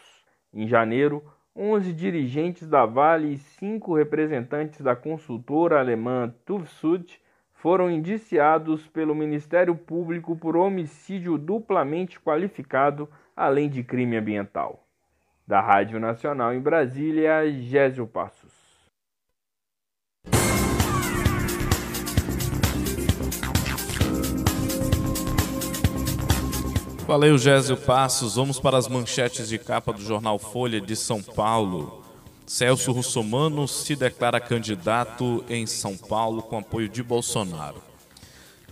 Em 0.54 0.68
janeiro, 0.68 1.24
11 1.60 1.92
dirigentes 1.92 2.68
da 2.68 2.86
Vale 2.86 3.34
e 3.34 3.38
cinco 3.38 3.96
representantes 3.96 4.80
da 4.82 4.96
consultora 4.96 5.80
alemã 5.80 6.32
TÜV 6.46 6.68
foram 7.52 7.90
indiciados 7.90 8.88
pelo 8.88 9.16
Ministério 9.16 9.76
Público 9.76 10.36
por 10.36 10.56
homicídio 10.56 11.36
duplamente 11.36 12.20
qualificado, 12.20 13.10
além 13.36 13.68
de 13.68 13.84
crime 13.84 14.18
ambiental. 14.18 14.86
Da 15.48 15.60
Rádio 15.60 16.00
Nacional 16.00 16.54
em 16.54 16.60
Brasília, 16.60 17.52
Gésio 17.52 18.06
Passos. 18.06 18.57
Valeu, 27.08 27.38
Gésio 27.38 27.78
Passos. 27.78 28.36
Vamos 28.36 28.60
para 28.60 28.78
as 28.78 28.90
manchetes 28.90 29.48
de 29.48 29.58
capa 29.58 29.94
do 29.94 30.02
jornal 30.02 30.38
Folha 30.38 30.82
de 30.82 30.94
São 30.94 31.24
Paulo. 31.24 32.04
Celso 32.46 32.92
Russomano 32.92 33.66
se 33.66 33.96
declara 33.96 34.42
candidato 34.42 35.42
em 35.48 35.66
São 35.66 35.96
Paulo 35.96 36.44
com 36.44 36.58
apoio 36.58 36.90
de 36.90 37.02
Bolsonaro. 37.02 37.82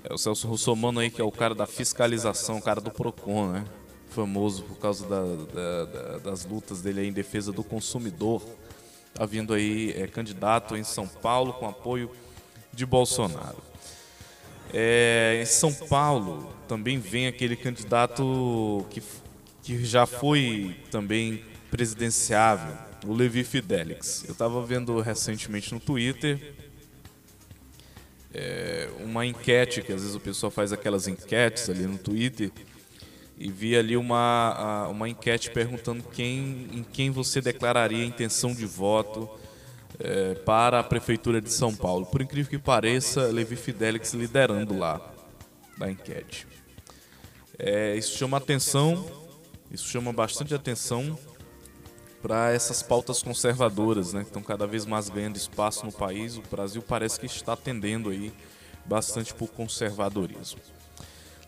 É 0.03 0.13
o 0.13 0.17
Celso 0.17 0.49
Russomano 0.49 0.99
aí 0.99 1.09
que 1.09 1.21
é 1.21 1.23
o 1.23 1.31
cara 1.31 1.55
da 1.55 1.65
fiscalização, 1.65 2.57
o 2.57 2.61
cara 2.61 2.81
do 2.81 2.91
Procon, 2.91 3.53
né? 3.53 3.65
famoso 4.09 4.63
por 4.63 4.79
causa 4.79 5.07
da, 5.07 5.23
da, 5.23 5.85
da, 5.85 6.17
das 6.17 6.43
lutas 6.43 6.81
dele 6.81 7.07
em 7.07 7.13
defesa 7.13 7.53
do 7.53 7.63
consumidor. 7.63 8.41
Está 9.13 9.25
vindo 9.25 9.53
aí 9.53 9.93
é, 9.95 10.07
candidato 10.07 10.75
em 10.75 10.83
São 10.83 11.07
Paulo 11.07 11.53
com 11.53 11.69
apoio 11.69 12.11
de 12.73 12.85
Bolsonaro. 12.85 13.74
É, 14.73 15.39
em 15.41 15.45
São 15.45 15.73
Paulo 15.73 16.53
também 16.67 16.99
vem 16.99 17.27
aquele 17.27 17.55
candidato 17.55 18.85
que, 18.89 19.01
que 19.61 19.85
já 19.85 20.05
foi 20.05 20.75
também 20.91 21.43
presidenciável, 21.71 22.75
o 23.05 23.13
Levi 23.13 23.43
Fidelix. 23.43 24.23
Eu 24.25 24.33
estava 24.33 24.61
vendo 24.65 24.99
recentemente 24.99 25.73
no 25.73 25.79
Twitter 25.79 26.55
é, 28.35 28.89
uma 28.99 29.25
enquete, 29.25 29.81
que 29.81 29.93
às 29.93 30.01
vezes 30.01 30.15
o 30.15 30.19
pessoal 30.19 30.51
faz 30.51 30.73
aquelas 30.73 31.07
enquetes 31.07 31.69
ali 31.69 31.83
no 31.83 31.97
Twitter, 31.97 32.51
e 33.37 33.49
vi 33.49 33.77
ali 33.77 33.95
uma, 33.95 34.87
uma 34.89 35.07
enquete 35.07 35.51
perguntando 35.51 36.03
quem, 36.03 36.67
em 36.73 36.83
quem 36.83 37.11
você 37.11 37.41
declararia 37.41 38.05
intenção 38.05 38.53
de 38.53 38.65
voto 38.65 39.29
é, 39.99 40.33
para 40.35 40.79
a 40.79 40.83
Prefeitura 40.83 41.41
de 41.41 41.51
São 41.51 41.75
Paulo. 41.75 42.05
Por 42.05 42.21
incrível 42.21 42.49
que 42.49 42.57
pareça, 42.57 43.27
Levi 43.27 43.55
Fidelix 43.55 44.13
liderando 44.13 44.77
lá 44.77 45.01
na 45.77 45.89
enquete. 45.89 46.47
É, 47.57 47.95
isso 47.95 48.17
chama 48.17 48.37
atenção, 48.37 49.05
isso 49.71 49.87
chama 49.87 50.11
bastante 50.11 50.53
atenção 50.53 51.17
para 52.21 52.51
essas 52.51 52.81
pautas 52.81 53.21
conservadoras, 53.21 54.13
né, 54.13 54.21
que 54.21 54.27
estão 54.27 54.41
cada 54.41 54.65
vez 54.65 54.85
mais 54.85 55.09
ganhando 55.09 55.37
espaço 55.37 55.85
no 55.85 55.91
país. 55.91 56.37
O 56.37 56.41
Brasil 56.41 56.81
parece 56.81 57.19
que 57.19 57.27
está 57.27 57.55
tendendo 57.55 58.09
aí 58.09 58.33
bastante 58.85 59.33
por 59.33 59.49
conservadorismo. 59.49 60.59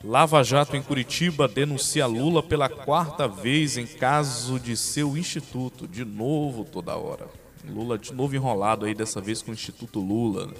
Lava 0.03 0.43
Jato 0.43 0.75
em 0.75 0.81
Curitiba 0.81 1.47
denuncia 1.47 2.05
Lula 2.05 2.43
pela 2.43 2.69
quarta 2.69 3.27
vez 3.27 3.77
em 3.77 3.87
caso 3.87 4.59
de 4.59 4.77
seu 4.77 5.17
instituto, 5.17 5.87
de 5.87 6.05
novo 6.05 6.63
toda 6.63 6.95
hora. 6.95 7.27
Lula 7.65 7.97
de 7.97 8.13
novo 8.13 8.35
enrolado 8.35 8.85
aí 8.85 8.93
dessa 8.93 9.21
vez 9.21 9.41
com 9.41 9.51
o 9.51 9.53
Instituto 9.53 9.99
Lula. 9.99 10.53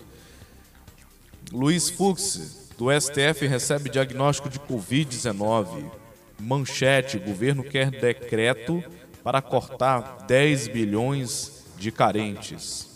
Luiz 1.51 1.89
Fux 1.89 2.69
do 2.77 2.87
STF 2.91 3.47
recebe 3.47 3.89
diagnóstico 3.89 4.49
de 4.49 4.59
Covid-19. 4.59 5.85
Manchete: 6.39 7.17
governo 7.17 7.63
quer 7.63 7.89
decreto 7.89 8.83
para 9.23 9.41
cortar 9.41 10.25
10 10.27 10.67
bilhões 10.67 11.65
de 11.77 11.91
carentes. 11.91 12.87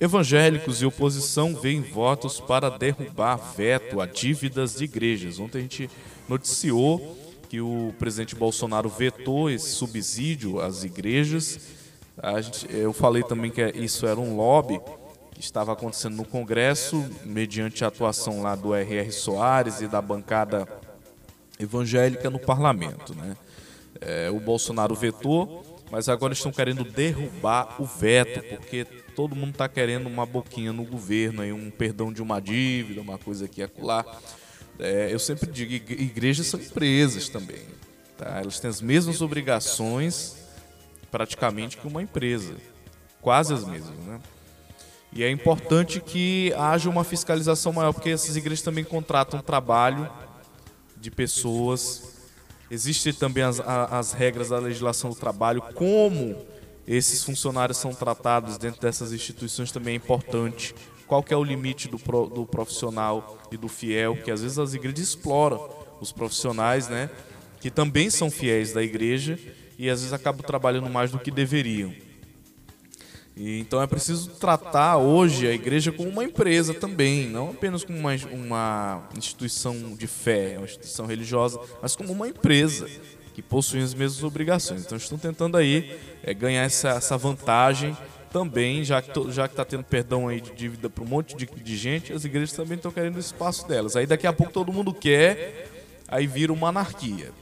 Evangélicos 0.00 0.82
e 0.82 0.86
oposição 0.86 1.54
veem 1.54 1.80
votos 1.80 2.40
para 2.40 2.68
derrubar 2.68 3.36
veto 3.36 4.00
a 4.00 4.06
dívidas 4.06 4.74
de 4.74 4.84
igrejas. 4.84 5.38
Ontem 5.38 5.58
a 5.58 5.62
gente 5.62 5.90
noticiou 6.28 7.16
que 7.48 7.60
o 7.60 7.94
presidente 7.98 8.34
Bolsonaro 8.34 8.88
vetou 8.88 9.48
esse 9.48 9.70
subsídio 9.70 10.60
às 10.60 10.82
igrejas. 10.82 11.60
Gente, 12.42 12.66
eu 12.74 12.92
falei 12.92 13.22
também 13.22 13.50
que 13.50 13.62
isso 13.74 14.06
era 14.06 14.18
um 14.18 14.36
lobby 14.36 14.80
que 15.32 15.40
estava 15.40 15.72
acontecendo 15.72 16.16
no 16.16 16.24
Congresso, 16.24 17.04
mediante 17.24 17.84
a 17.84 17.88
atuação 17.88 18.40
lá 18.40 18.54
do 18.54 18.72
R.R. 18.72 19.10
Soares 19.10 19.80
e 19.80 19.88
da 19.88 20.00
bancada 20.00 20.66
evangélica 21.58 22.30
no 22.30 22.38
parlamento. 22.38 23.14
Né? 23.14 23.36
É, 24.00 24.30
o 24.30 24.38
Bolsonaro 24.38 24.94
vetou, 24.94 25.82
mas 25.90 26.08
agora 26.08 26.32
estão 26.32 26.52
querendo 26.52 26.84
derrubar 26.84 27.76
o 27.80 27.84
veto, 27.84 28.42
porque 28.48 28.84
todo 29.16 29.34
mundo 29.34 29.50
está 29.50 29.68
querendo 29.68 30.06
uma 30.06 30.24
boquinha 30.24 30.72
no 30.72 30.84
governo, 30.84 31.42
aí, 31.42 31.52
um 31.52 31.70
perdão 31.70 32.12
de 32.12 32.22
uma 32.22 32.40
dívida, 32.40 33.00
uma 33.00 33.18
coisa 33.18 33.46
aqui 33.46 33.60
e 33.60 33.64
acolá. 33.64 34.04
É, 34.78 35.08
eu 35.12 35.18
sempre 35.18 35.50
digo, 35.50 35.72
igrejas 35.92 36.46
são 36.46 36.60
empresas 36.60 37.28
também. 37.28 37.62
Tá? 38.16 38.38
Elas 38.40 38.60
têm 38.60 38.70
as 38.70 38.80
mesmas 38.80 39.20
obrigações 39.20 40.43
praticamente 41.14 41.76
que 41.76 41.86
uma 41.86 42.02
empresa. 42.02 42.56
Quase 43.20 43.54
as 43.54 43.64
mesmas, 43.64 43.96
né? 44.00 44.20
E 45.12 45.22
é 45.22 45.30
importante 45.30 46.00
que 46.00 46.52
haja 46.56 46.90
uma 46.90 47.04
fiscalização 47.04 47.72
maior, 47.72 47.92
porque 47.92 48.10
essas 48.10 48.34
igrejas 48.34 48.62
também 48.62 48.82
contratam 48.82 49.40
trabalho 49.40 50.10
de 50.96 51.12
pessoas 51.12 52.14
Existem 52.68 53.12
também 53.12 53.44
as, 53.44 53.60
as 53.60 54.12
regras 54.12 54.48
da 54.48 54.58
legislação 54.58 55.10
do 55.10 55.16
trabalho, 55.16 55.62
como 55.74 56.36
esses 56.88 57.22
funcionários 57.22 57.78
são 57.78 57.94
tratados 57.94 58.58
dentro 58.58 58.80
dessas 58.80 59.12
instituições 59.12 59.70
também 59.70 59.92
é 59.92 59.96
importante. 59.96 60.74
Qual 61.06 61.24
é 61.28 61.36
o 61.36 61.44
limite 61.44 61.86
do, 61.86 62.00
pro, 62.00 62.26
do 62.26 62.44
profissional 62.44 63.38
e 63.52 63.56
do 63.56 63.68
fiel, 63.68 64.16
que 64.16 64.30
às 64.30 64.42
vezes 64.42 64.58
as 64.58 64.74
igrejas 64.74 65.10
exploram 65.10 65.70
os 66.00 66.10
profissionais, 66.10 66.88
né? 66.88 67.10
Que 67.60 67.70
também 67.70 68.10
são 68.10 68.28
fiéis 68.28 68.72
da 68.72 68.82
igreja 68.82 69.38
e 69.78 69.90
às 69.90 70.00
vezes 70.00 70.12
acabam 70.12 70.42
trabalhando 70.44 70.88
mais 70.88 71.10
do 71.10 71.18
que 71.18 71.30
deveriam. 71.30 71.92
E, 73.36 73.58
então 73.58 73.82
é 73.82 73.86
preciso 73.86 74.30
tratar 74.30 74.96
hoje 74.96 75.46
a 75.46 75.52
igreja 75.52 75.90
como 75.90 76.08
uma 76.08 76.24
empresa 76.24 76.72
também, 76.72 77.28
não 77.28 77.50
apenas 77.50 77.82
como 77.82 77.98
uma, 77.98 78.14
uma 78.32 79.08
instituição 79.16 79.94
de 79.96 80.06
fé, 80.06 80.54
uma 80.56 80.66
instituição 80.66 81.06
religiosa, 81.06 81.58
mas 81.82 81.96
como 81.96 82.12
uma 82.12 82.28
empresa 82.28 82.88
que 83.34 83.42
possui 83.42 83.82
as 83.82 83.92
mesmas 83.92 84.22
obrigações. 84.22 84.84
Então 84.84 84.96
estão 84.96 85.18
tentando 85.18 85.56
aí 85.56 85.98
é, 86.22 86.32
ganhar 86.32 86.62
essa, 86.62 86.90
essa 86.90 87.18
vantagem 87.18 87.96
também, 88.30 88.84
já 88.84 89.02
que 89.02 89.10
já 89.32 89.46
está 89.46 89.64
tendo 89.64 89.84
perdão 89.84 90.28
aí 90.28 90.40
de 90.40 90.52
dívida 90.52 90.88
para 90.88 91.02
um 91.02 91.06
monte 91.06 91.36
de, 91.36 91.46
de 91.46 91.76
gente, 91.76 92.12
as 92.12 92.24
igrejas 92.24 92.52
também 92.52 92.76
estão 92.76 92.92
querendo 92.92 93.16
o 93.16 93.20
espaço 93.20 93.66
delas. 93.66 93.96
Aí 93.96 94.06
daqui 94.06 94.26
a 94.26 94.32
pouco 94.32 94.52
todo 94.52 94.72
mundo 94.72 94.94
quer, 94.94 95.68
aí 96.06 96.26
vira 96.26 96.52
uma 96.52 96.68
anarquia. 96.68 97.32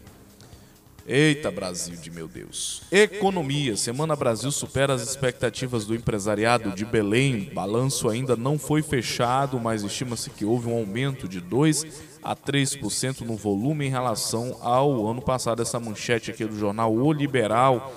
Eita 1.06 1.50
Brasil 1.50 1.96
de 1.96 2.10
meu 2.10 2.28
Deus. 2.28 2.82
Economia. 2.90 3.76
Semana 3.76 4.14
Brasil 4.14 4.52
supera 4.52 4.94
as 4.94 5.02
expectativas 5.02 5.84
do 5.84 5.94
empresariado 5.94 6.70
de 6.70 6.84
Belém. 6.84 7.50
Balanço 7.52 8.08
ainda 8.08 8.36
não 8.36 8.58
foi 8.58 8.82
fechado, 8.82 9.58
mas 9.58 9.82
estima-se 9.82 10.30
que 10.30 10.44
houve 10.44 10.68
um 10.68 10.76
aumento 10.76 11.28
de 11.28 11.40
2 11.40 11.86
a 12.22 12.36
3% 12.36 13.22
no 13.22 13.36
volume 13.36 13.86
em 13.86 13.90
relação 13.90 14.56
ao 14.60 15.08
ano 15.08 15.20
passado. 15.20 15.60
Essa 15.60 15.80
manchete 15.80 16.30
aqui 16.30 16.44
do 16.44 16.56
jornal 16.56 16.94
O 16.94 17.12
Liberal 17.12 17.92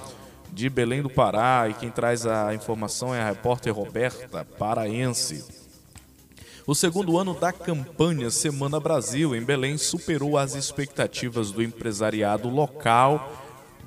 de 0.51 0.69
Belém 0.69 1.01
do 1.01 1.09
Pará. 1.09 1.67
E 1.69 1.73
quem 1.75 1.91
traz 1.91 2.25
a 2.25 2.53
informação 2.55 3.13
é 3.13 3.21
a 3.21 3.29
repórter 3.29 3.73
Roberta 3.73 4.43
Paraense. 4.57 5.54
O 6.67 6.73
segundo 6.73 7.19
ano 7.19 7.35
da 7.35 7.53
campanha 7.53 8.31
Semana 8.31 8.79
Brasil 8.79 9.35
em 9.35 9.43
Belém 9.43 9.77
superou 9.77 10.35
as 10.35 10.55
expectativas 10.55 11.51
do 11.51 11.61
empresariado 11.61 12.49
local 12.49 13.31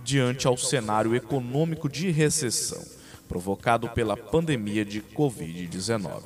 diante 0.05 0.47
ao 0.47 0.57
cenário 0.57 1.13
econômico 1.17 1.89
de 1.89 2.13
recessão 2.13 2.81
provocado 3.29 3.89
pela 3.89 4.17
pandemia 4.17 4.85
de 4.85 5.03
Covid-19. 5.03 6.23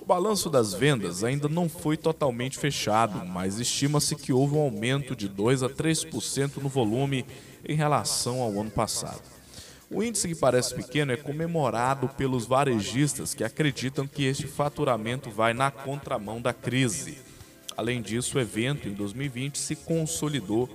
O 0.00 0.06
balanço 0.06 0.48
das 0.48 0.72
vendas 0.72 1.22
ainda 1.22 1.46
não 1.46 1.68
foi 1.68 1.98
totalmente 1.98 2.58
fechado, 2.58 3.24
mas 3.26 3.60
estima-se 3.60 4.16
que 4.16 4.32
houve 4.32 4.56
um 4.56 4.62
aumento 4.62 5.14
de 5.14 5.28
2 5.28 5.62
a 5.62 5.68
3% 5.68 6.56
no 6.56 6.70
volume 6.70 7.26
em 7.68 7.76
relação 7.76 8.40
ao 8.40 8.58
ano 8.58 8.70
passado. 8.70 9.20
O 9.94 10.02
índice 10.02 10.26
que 10.26 10.34
parece 10.34 10.74
pequeno 10.74 11.12
é 11.12 11.18
comemorado 11.18 12.08
pelos 12.08 12.46
varejistas 12.46 13.34
que 13.34 13.44
acreditam 13.44 14.06
que 14.06 14.24
este 14.24 14.46
faturamento 14.46 15.30
vai 15.30 15.52
na 15.52 15.70
contramão 15.70 16.40
da 16.40 16.54
crise. 16.54 17.18
Além 17.76 18.00
disso, 18.00 18.38
o 18.38 18.40
evento 18.40 18.88
em 18.88 18.94
2020 18.94 19.58
se 19.58 19.76
consolidou 19.76 20.66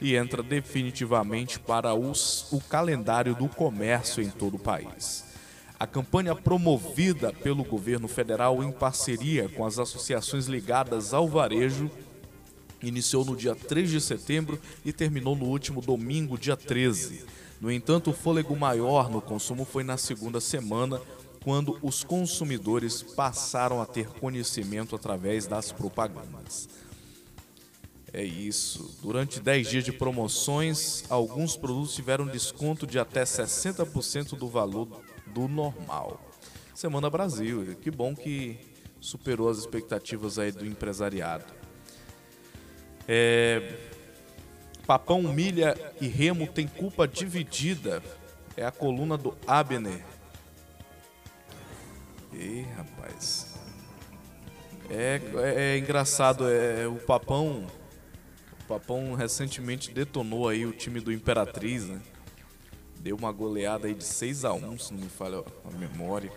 e 0.00 0.14
entra 0.14 0.40
definitivamente 0.40 1.58
para 1.58 1.94
os, 1.94 2.46
o 2.52 2.60
calendário 2.60 3.34
do 3.34 3.48
comércio 3.48 4.22
em 4.22 4.30
todo 4.30 4.54
o 4.54 4.58
país. 4.58 5.24
A 5.78 5.86
campanha 5.86 6.36
promovida 6.36 7.32
pelo 7.32 7.64
governo 7.64 8.06
federal 8.06 8.62
em 8.62 8.70
parceria 8.70 9.48
com 9.48 9.66
as 9.66 9.80
associações 9.80 10.46
ligadas 10.46 11.12
ao 11.12 11.28
varejo 11.28 11.90
iniciou 12.80 13.24
no 13.24 13.34
dia 13.34 13.56
3 13.56 13.90
de 13.90 14.00
setembro 14.00 14.60
e 14.84 14.92
terminou 14.92 15.34
no 15.34 15.46
último 15.46 15.80
domingo, 15.80 16.38
dia 16.38 16.56
13. 16.56 17.24
No 17.60 17.70
entanto, 17.70 18.10
o 18.10 18.14
fôlego 18.14 18.56
maior 18.56 19.10
no 19.10 19.20
consumo 19.20 19.64
foi 19.64 19.84
na 19.84 19.96
segunda 19.96 20.40
semana, 20.40 21.00
quando 21.42 21.78
os 21.82 22.02
consumidores 22.02 23.02
passaram 23.02 23.80
a 23.80 23.86
ter 23.86 24.08
conhecimento 24.08 24.96
através 24.96 25.46
das 25.46 25.70
propagandas. 25.72 26.68
É 28.12 28.24
isso. 28.24 28.98
Durante 29.02 29.40
10 29.40 29.68
dias 29.68 29.84
de 29.84 29.92
promoções, 29.92 31.04
alguns 31.08 31.56
produtos 31.56 31.94
tiveram 31.94 32.26
desconto 32.26 32.86
de 32.86 32.98
até 32.98 33.22
60% 33.22 34.36
do 34.36 34.48
valor 34.48 34.88
do 35.26 35.46
normal. 35.46 36.20
Semana 36.74 37.08
Brasil, 37.08 37.76
que 37.80 37.90
bom 37.90 38.14
que 38.16 38.58
superou 39.00 39.48
as 39.48 39.58
expectativas 39.58 40.38
aí 40.38 40.50
do 40.50 40.66
empresariado. 40.66 41.44
É, 43.06 43.89
Papão, 44.90 45.22
Milha 45.22 45.78
e 46.00 46.08
Remo 46.08 46.48
têm 46.48 46.66
culpa 46.66 47.06
dividida. 47.06 48.02
É 48.56 48.66
a 48.66 48.72
coluna 48.72 49.16
do 49.16 49.38
Abner. 49.46 50.04
Ih, 52.32 52.66
rapaz. 52.76 53.54
É, 54.90 55.20
é, 55.36 55.76
é 55.76 55.78
engraçado, 55.78 56.44
é, 56.50 56.88
o 56.88 56.96
Papão. 56.96 57.68
Papão 58.66 59.14
recentemente 59.14 59.92
detonou 59.92 60.48
aí 60.48 60.66
o 60.66 60.72
time 60.72 60.98
do 60.98 61.12
Imperatriz, 61.12 61.86
né? 61.86 62.02
Deu 62.98 63.14
uma 63.14 63.30
goleada 63.30 63.86
aí 63.86 63.94
de 63.94 64.02
6 64.02 64.44
a 64.44 64.52
1 64.52 64.76
se 64.76 64.92
não 64.92 65.02
me 65.02 65.08
falha 65.08 65.44
a 65.64 65.78
memória. 65.78 66.32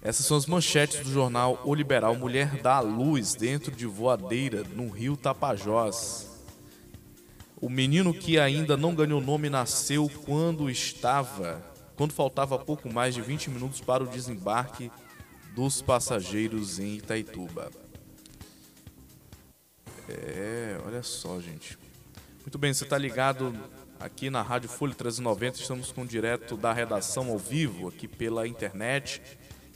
Essas 0.00 0.24
são 0.24 0.36
as 0.36 0.46
manchetes 0.46 1.00
do 1.00 1.10
jornal 1.10 1.60
O 1.64 1.74
Liberal. 1.74 2.14
Mulher 2.14 2.62
dá 2.62 2.78
luz 2.78 3.34
dentro 3.34 3.72
de 3.72 3.86
voadeira 3.86 4.62
no 4.62 4.88
rio 4.88 5.16
Tapajós. 5.16 6.27
O 7.60 7.68
menino 7.68 8.14
que 8.14 8.38
ainda 8.38 8.76
não 8.76 8.94
ganhou 8.94 9.20
nome 9.20 9.50
nasceu 9.50 10.08
quando 10.24 10.70
estava, 10.70 11.60
quando 11.96 12.12
faltava 12.12 12.58
pouco 12.58 12.92
mais 12.92 13.14
de 13.14 13.20
20 13.20 13.50
minutos 13.50 13.80
para 13.80 14.04
o 14.04 14.06
desembarque 14.06 14.90
dos 15.54 15.82
passageiros 15.82 16.78
em 16.78 16.96
Itaituba. 16.96 17.70
É, 20.08 20.78
olha 20.86 21.02
só, 21.02 21.40
gente. 21.40 21.76
Muito 22.40 22.56
bem, 22.56 22.72
você 22.72 22.84
está 22.84 22.96
ligado 22.96 23.52
aqui 23.98 24.30
na 24.30 24.40
Rádio 24.40 24.68
Folha 24.68 24.94
390. 24.94 25.58
Estamos 25.60 25.90
com 25.90 26.06
direto 26.06 26.56
da 26.56 26.72
redação 26.72 27.28
ao 27.28 27.38
vivo, 27.38 27.88
aqui 27.88 28.06
pela 28.06 28.46
internet 28.46 29.20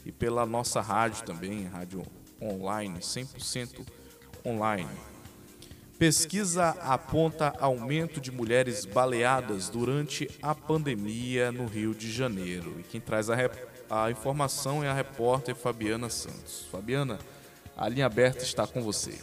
e 0.06 0.12
pela 0.12 0.46
nossa 0.46 0.80
rádio 0.80 1.24
também, 1.24 1.66
rádio 1.66 2.02
online, 2.40 3.00
100% 3.00 3.84
online. 4.46 5.11
Pesquisa 6.02 6.76
aponta 6.80 7.54
aumento 7.60 8.20
de 8.20 8.32
mulheres 8.32 8.84
baleadas 8.84 9.68
durante 9.68 10.28
a 10.42 10.52
pandemia 10.52 11.52
no 11.52 11.64
Rio 11.64 11.94
de 11.94 12.10
Janeiro. 12.10 12.74
E 12.80 12.82
quem 12.82 13.00
traz 13.00 13.30
a, 13.30 13.36
a 13.88 14.10
informação 14.10 14.82
é 14.82 14.88
a 14.88 14.92
repórter 14.92 15.54
Fabiana 15.54 16.10
Santos. 16.10 16.66
Fabiana, 16.72 17.20
a 17.76 17.88
linha 17.88 18.06
aberta 18.06 18.42
está 18.42 18.66
com 18.66 18.82
você. 18.82 19.16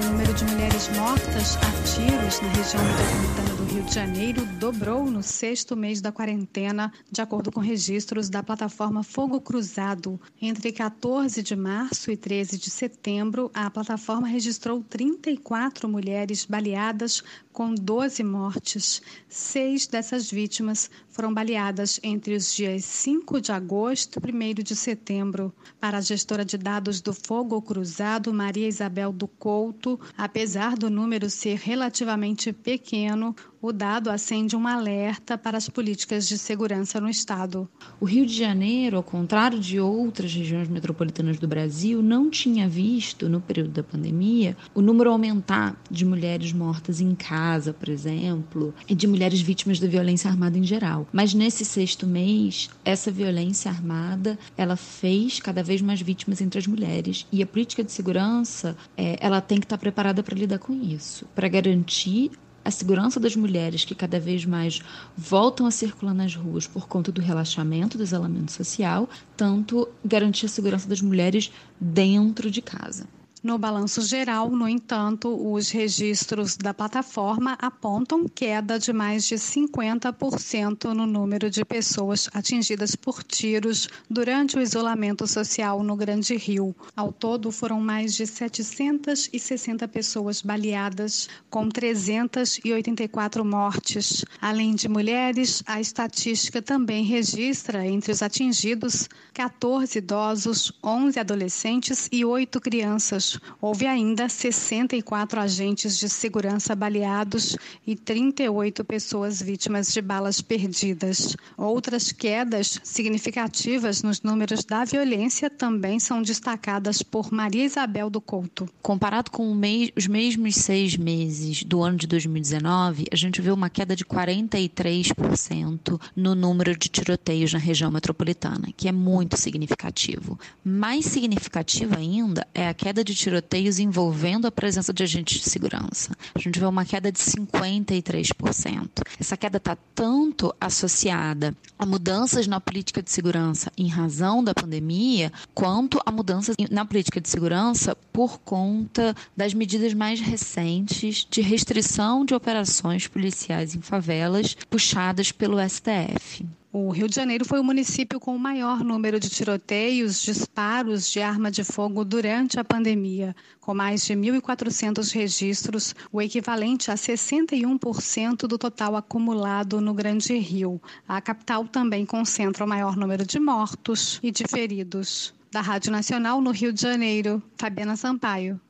O 0.00 0.06
número 0.06 0.34
de 0.34 0.44
mulheres 0.46 0.88
mortas 0.88 1.56
a 1.58 1.70
tiros 1.84 2.40
na 2.40 2.48
região 2.48 2.82
metropolitana 2.82 3.55
Rio 3.76 3.84
de 3.84 3.94
Janeiro 3.94 4.46
dobrou 4.58 5.04
no 5.04 5.22
sexto 5.22 5.76
mês 5.76 6.00
da 6.00 6.10
quarentena, 6.10 6.90
de 7.12 7.20
acordo 7.20 7.52
com 7.52 7.60
registros 7.60 8.30
da 8.30 8.42
plataforma 8.42 9.02
Fogo 9.02 9.38
Cruzado. 9.38 10.18
Entre 10.40 10.72
14 10.72 11.42
de 11.42 11.54
março 11.54 12.10
e 12.10 12.16
13 12.16 12.56
de 12.56 12.70
setembro, 12.70 13.50
a 13.52 13.68
plataforma 13.68 14.26
registrou 14.28 14.82
34 14.82 15.86
mulheres 15.90 16.46
baleadas, 16.46 17.22
com 17.52 17.74
12 17.74 18.22
mortes. 18.24 19.02
Seis 19.28 19.86
dessas 19.86 20.30
vítimas 20.30 20.90
foram 21.08 21.32
baleadas 21.32 21.98
entre 22.02 22.34
os 22.34 22.54
dias 22.54 22.84
5 22.84 23.40
de 23.40 23.50
agosto 23.52 24.20
e 24.22 24.30
1 24.30 24.62
de 24.62 24.76
setembro. 24.76 25.54
Para 25.80 25.98
a 25.98 26.02
gestora 26.02 26.44
de 26.44 26.58
dados 26.58 27.00
do 27.00 27.14
Fogo 27.14 27.60
Cruzado, 27.62 28.32
Maria 28.32 28.68
Isabel 28.68 29.10
do 29.12 29.26
Couto, 29.26 29.98
apesar 30.18 30.76
do 30.76 30.90
número 30.90 31.30
ser 31.30 31.56
relativamente 31.56 32.52
pequeno, 32.52 33.34
o 33.66 33.72
dado 33.72 34.10
acende 34.10 34.54
um 34.54 34.64
alerta 34.64 35.36
para 35.36 35.58
as 35.58 35.68
políticas 35.68 36.28
de 36.28 36.38
segurança 36.38 37.00
no 37.00 37.08
Estado. 37.08 37.68
O 37.98 38.04
Rio 38.04 38.24
de 38.24 38.32
Janeiro, 38.32 38.96
ao 38.96 39.02
contrário 39.02 39.58
de 39.58 39.80
outras 39.80 40.32
regiões 40.32 40.68
metropolitanas 40.68 41.36
do 41.38 41.48
Brasil, 41.48 42.00
não 42.00 42.30
tinha 42.30 42.68
visto, 42.68 43.28
no 43.28 43.40
período 43.40 43.70
da 43.70 43.82
pandemia, 43.82 44.56
o 44.72 44.80
número 44.80 45.10
aumentar 45.10 45.76
de 45.90 46.04
mulheres 46.04 46.52
mortas 46.52 47.00
em 47.00 47.12
casa, 47.16 47.72
por 47.72 47.88
exemplo, 47.88 48.72
e 48.88 48.94
de 48.94 49.08
mulheres 49.08 49.40
vítimas 49.40 49.80
da 49.80 49.88
violência 49.88 50.30
armada 50.30 50.56
em 50.56 50.64
geral. 50.64 51.08
Mas 51.12 51.34
nesse 51.34 51.64
sexto 51.64 52.06
mês, 52.06 52.70
essa 52.84 53.10
violência 53.10 53.68
armada, 53.68 54.38
ela 54.56 54.76
fez 54.76 55.40
cada 55.40 55.64
vez 55.64 55.82
mais 55.82 56.00
vítimas 56.00 56.40
entre 56.40 56.60
as 56.60 56.68
mulheres. 56.68 57.26
E 57.32 57.42
a 57.42 57.46
política 57.46 57.82
de 57.82 57.90
segurança, 57.90 58.76
é, 58.96 59.16
ela 59.20 59.40
tem 59.40 59.58
que 59.58 59.64
estar 59.64 59.78
preparada 59.78 60.22
para 60.22 60.38
lidar 60.38 60.60
com 60.60 60.72
isso, 60.72 61.26
para 61.34 61.48
garantir 61.48 62.30
a 62.66 62.70
segurança 62.70 63.20
das 63.20 63.36
mulheres 63.36 63.84
que 63.84 63.94
cada 63.94 64.18
vez 64.18 64.44
mais 64.44 64.82
voltam 65.16 65.66
a 65.66 65.70
circular 65.70 66.12
nas 66.12 66.34
ruas 66.34 66.66
por 66.66 66.88
conta 66.88 67.12
do 67.12 67.20
relaxamento 67.20 67.96
do 67.96 68.02
isolamento 68.02 68.50
social, 68.50 69.08
tanto 69.36 69.88
garantir 70.04 70.46
a 70.46 70.48
segurança 70.48 70.88
das 70.88 71.00
mulheres 71.00 71.52
dentro 71.80 72.50
de 72.50 72.60
casa. 72.60 73.06
No 73.46 73.58
balanço 73.58 74.02
geral, 74.02 74.50
no 74.50 74.68
entanto, 74.68 75.28
os 75.52 75.70
registros 75.70 76.56
da 76.56 76.74
plataforma 76.74 77.56
apontam 77.62 78.26
queda 78.28 78.76
de 78.76 78.92
mais 78.92 79.24
de 79.24 79.36
50% 79.36 80.92
no 80.92 81.06
número 81.06 81.48
de 81.48 81.64
pessoas 81.64 82.28
atingidas 82.34 82.96
por 82.96 83.22
tiros 83.22 83.88
durante 84.10 84.58
o 84.58 84.60
isolamento 84.60 85.28
social 85.28 85.80
no 85.84 85.94
Grande 85.94 86.34
Rio. 86.36 86.74
Ao 86.96 87.12
todo, 87.12 87.52
foram 87.52 87.80
mais 87.80 88.16
de 88.16 88.26
760 88.26 89.86
pessoas 89.86 90.42
baleadas, 90.42 91.28
com 91.48 91.68
384 91.68 93.44
mortes. 93.44 94.24
Além 94.40 94.74
de 94.74 94.88
mulheres, 94.88 95.62
a 95.68 95.80
estatística 95.80 96.60
também 96.60 97.04
registra 97.04 97.86
entre 97.86 98.10
os 98.10 98.22
atingidos 98.22 99.08
14 99.32 99.98
idosos, 99.98 100.72
11 100.82 101.20
adolescentes 101.20 102.08
e 102.10 102.24
8 102.24 102.60
crianças 102.60 103.35
Houve 103.60 103.86
ainda 103.86 104.28
64 104.28 105.40
agentes 105.40 105.98
de 105.98 106.08
segurança 106.08 106.74
baleados 106.74 107.56
e 107.86 107.94
38 107.94 108.84
pessoas 108.84 109.40
vítimas 109.40 109.92
de 109.92 110.00
balas 110.00 110.40
perdidas. 110.40 111.36
Outras 111.56 112.12
quedas 112.12 112.80
significativas 112.82 114.02
nos 114.02 114.22
números 114.22 114.64
da 114.64 114.84
violência 114.84 115.48
também 115.50 115.98
são 115.98 116.22
destacadas 116.22 117.02
por 117.02 117.32
Maria 117.32 117.64
Isabel 117.64 118.10
do 118.10 118.20
Couto. 118.20 118.68
Comparado 118.82 119.30
com 119.30 119.56
os 119.96 120.06
mesmos 120.06 120.54
seis 120.56 120.96
meses 120.96 121.62
do 121.62 121.82
ano 121.82 121.96
de 121.98 122.06
2019, 122.06 123.06
a 123.12 123.16
gente 123.16 123.40
vê 123.40 123.50
uma 123.50 123.70
queda 123.70 123.96
de 123.96 124.04
43% 124.04 126.00
no 126.14 126.34
número 126.34 126.76
de 126.76 126.88
tiroteios 126.88 127.52
na 127.52 127.58
região 127.58 127.90
metropolitana, 127.90 128.68
que 128.76 128.88
é 128.88 128.92
muito 128.92 129.36
significativo. 129.36 130.38
Mais 130.64 131.04
significativo 131.06 131.96
ainda 131.96 132.46
é 132.54 132.68
a 132.68 132.74
queda 132.74 133.02
de 133.02 133.14
tiroteios 133.26 133.80
envolvendo 133.80 134.46
a 134.46 134.52
presença 134.52 134.92
de 134.92 135.02
agentes 135.02 135.40
de 135.40 135.50
segurança. 135.50 136.12
A 136.32 136.38
gente 136.38 136.60
vê 136.60 136.64
uma 136.64 136.84
queda 136.84 137.10
de 137.10 137.18
53%. 137.18 139.02
Essa 139.18 139.36
queda 139.36 139.56
está 139.56 139.76
tanto 139.96 140.54
associada 140.60 141.52
a 141.76 141.84
mudanças 141.84 142.46
na 142.46 142.60
política 142.60 143.02
de 143.02 143.10
segurança 143.10 143.72
em 143.76 143.88
razão 143.88 144.44
da 144.44 144.54
pandemia, 144.54 145.32
quanto 145.52 146.00
a 146.06 146.12
mudanças 146.12 146.54
na 146.70 146.84
política 146.84 147.20
de 147.20 147.28
segurança 147.28 147.96
por 148.12 148.38
conta 148.38 149.12
das 149.36 149.52
medidas 149.52 149.92
mais 149.92 150.20
recentes 150.20 151.26
de 151.28 151.40
restrição 151.40 152.24
de 152.24 152.32
operações 152.32 153.08
policiais 153.08 153.74
em 153.74 153.80
favelas 153.80 154.56
puxadas 154.70 155.32
pelo 155.32 155.58
STF. 155.68 156.46
O 156.78 156.90
Rio 156.90 157.08
de 157.08 157.14
Janeiro 157.14 157.42
foi 157.42 157.58
o 157.58 157.64
município 157.64 158.20
com 158.20 158.36
o 158.36 158.38
maior 158.38 158.84
número 158.84 159.18
de 159.18 159.30
tiroteios, 159.30 160.20
disparos 160.20 161.10
de 161.10 161.22
arma 161.22 161.50
de 161.50 161.64
fogo 161.64 162.04
durante 162.04 162.60
a 162.60 162.64
pandemia, 162.64 163.34
com 163.62 163.72
mais 163.72 164.04
de 164.04 164.12
1.400 164.12 165.10
registros, 165.10 165.94
o 166.12 166.20
equivalente 166.20 166.90
a 166.90 166.94
61% 166.94 168.46
do 168.46 168.58
total 168.58 168.94
acumulado 168.94 169.80
no 169.80 169.94
Grande 169.94 170.36
Rio. 170.36 170.78
A 171.08 171.18
capital 171.18 171.64
também 171.64 172.04
concentra 172.04 172.62
o 172.62 172.68
maior 172.68 172.94
número 172.94 173.24
de 173.24 173.40
mortos 173.40 174.20
e 174.22 174.30
de 174.30 174.44
feridos. 174.46 175.32
Da 175.50 175.62
Rádio 175.62 175.90
Nacional 175.90 176.42
no 176.42 176.50
Rio 176.50 176.74
de 176.74 176.82
Janeiro, 176.82 177.42
Fabiana 177.56 177.96
Sampaio. 177.96 178.60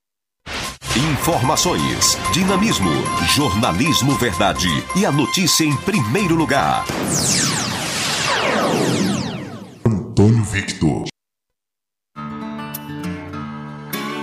Informações, 1.13 2.17
dinamismo, 2.33 2.93
jornalismo 3.35 4.15
verdade 4.15 4.69
e 4.95 5.05
a 5.05 5.11
notícia 5.11 5.65
em 5.65 5.77
primeiro 5.79 6.37
lugar. 6.37 6.85
Antônio 10.19 10.43
Victor. 10.45 11.05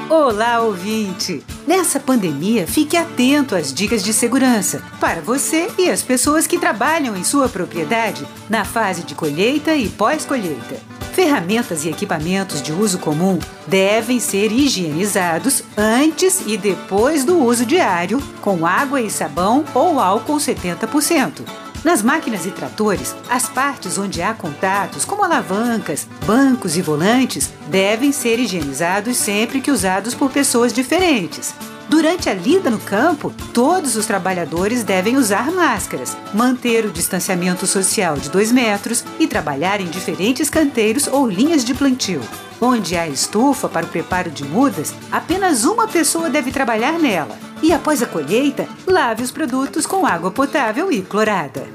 Olá, 0.09 0.61
ouvinte! 0.61 1.43
Nessa 1.67 1.99
pandemia, 1.99 2.65
fique 2.65 2.97
atento 2.97 3.55
às 3.55 3.71
dicas 3.71 4.03
de 4.03 4.11
segurança 4.11 4.81
para 4.99 5.21
você 5.21 5.67
e 5.77 5.91
as 5.91 6.01
pessoas 6.01 6.47
que 6.47 6.57
trabalham 6.57 7.15
em 7.15 7.23
sua 7.23 7.47
propriedade 7.47 8.25
na 8.49 8.65
fase 8.65 9.03
de 9.03 9.13
colheita 9.13 9.75
e 9.75 9.87
pós-colheita. 9.87 10.81
Ferramentas 11.13 11.85
e 11.85 11.89
equipamentos 11.89 12.59
de 12.63 12.71
uso 12.71 12.97
comum 12.97 13.37
devem 13.67 14.19
ser 14.19 14.51
higienizados 14.51 15.61
antes 15.77 16.41
e 16.47 16.57
depois 16.57 17.23
do 17.23 17.37
uso 17.37 17.67
diário 17.67 18.19
com 18.41 18.65
água 18.65 18.99
e 18.99 19.11
sabão 19.11 19.63
ou 19.75 19.99
álcool 19.99 20.37
70%. 20.37 21.43
Nas 21.83 22.01
máquinas 22.01 22.45
e 22.45 22.51
tratores, 22.51 23.13
as 23.29 23.49
partes 23.49 23.97
onde 23.97 24.21
há 24.21 24.33
contatos, 24.33 25.03
como 25.03 25.23
alavancas, 25.23 26.07
bancos 26.25 26.77
e 26.77 26.81
volantes, 26.81 27.51
devem 27.67 28.13
ser 28.13 28.39
higienizados 28.39 29.17
sempre 29.17 29.59
que 29.59 29.69
usados 29.69 30.15
por 30.15 30.31
pessoas 30.31 30.71
diferentes. 30.71 31.53
Durante 31.89 32.29
a 32.29 32.33
lida 32.33 32.69
no 32.69 32.79
campo, 32.79 33.31
todos 33.53 33.95
os 33.95 34.05
trabalhadores 34.05 34.83
devem 34.83 35.17
usar 35.17 35.51
máscaras, 35.51 36.17
manter 36.33 36.85
o 36.85 36.91
distanciamento 36.91 37.67
social 37.67 38.15
de 38.15 38.29
2 38.29 38.51
metros 38.51 39.03
e 39.19 39.27
trabalhar 39.27 39.79
em 39.81 39.87
diferentes 39.87 40.49
canteiros 40.49 41.07
ou 41.07 41.27
linhas 41.27 41.63
de 41.63 41.73
plantio. 41.73 42.21
Onde 42.59 42.95
há 42.95 43.07
estufa 43.07 43.67
para 43.67 43.85
o 43.85 43.89
preparo 43.89 44.31
de 44.31 44.45
mudas, 44.45 44.93
apenas 45.11 45.65
uma 45.65 45.87
pessoa 45.87 46.29
deve 46.29 46.51
trabalhar 46.51 46.97
nela. 46.97 47.37
E 47.61 47.73
após 47.73 48.01
a 48.01 48.05
colheita, 48.05 48.67
lave 48.87 49.23
os 49.23 49.31
produtos 49.31 49.85
com 49.85 50.05
água 50.05 50.31
potável 50.31 50.91
e 50.91 51.01
clorada. 51.01 51.67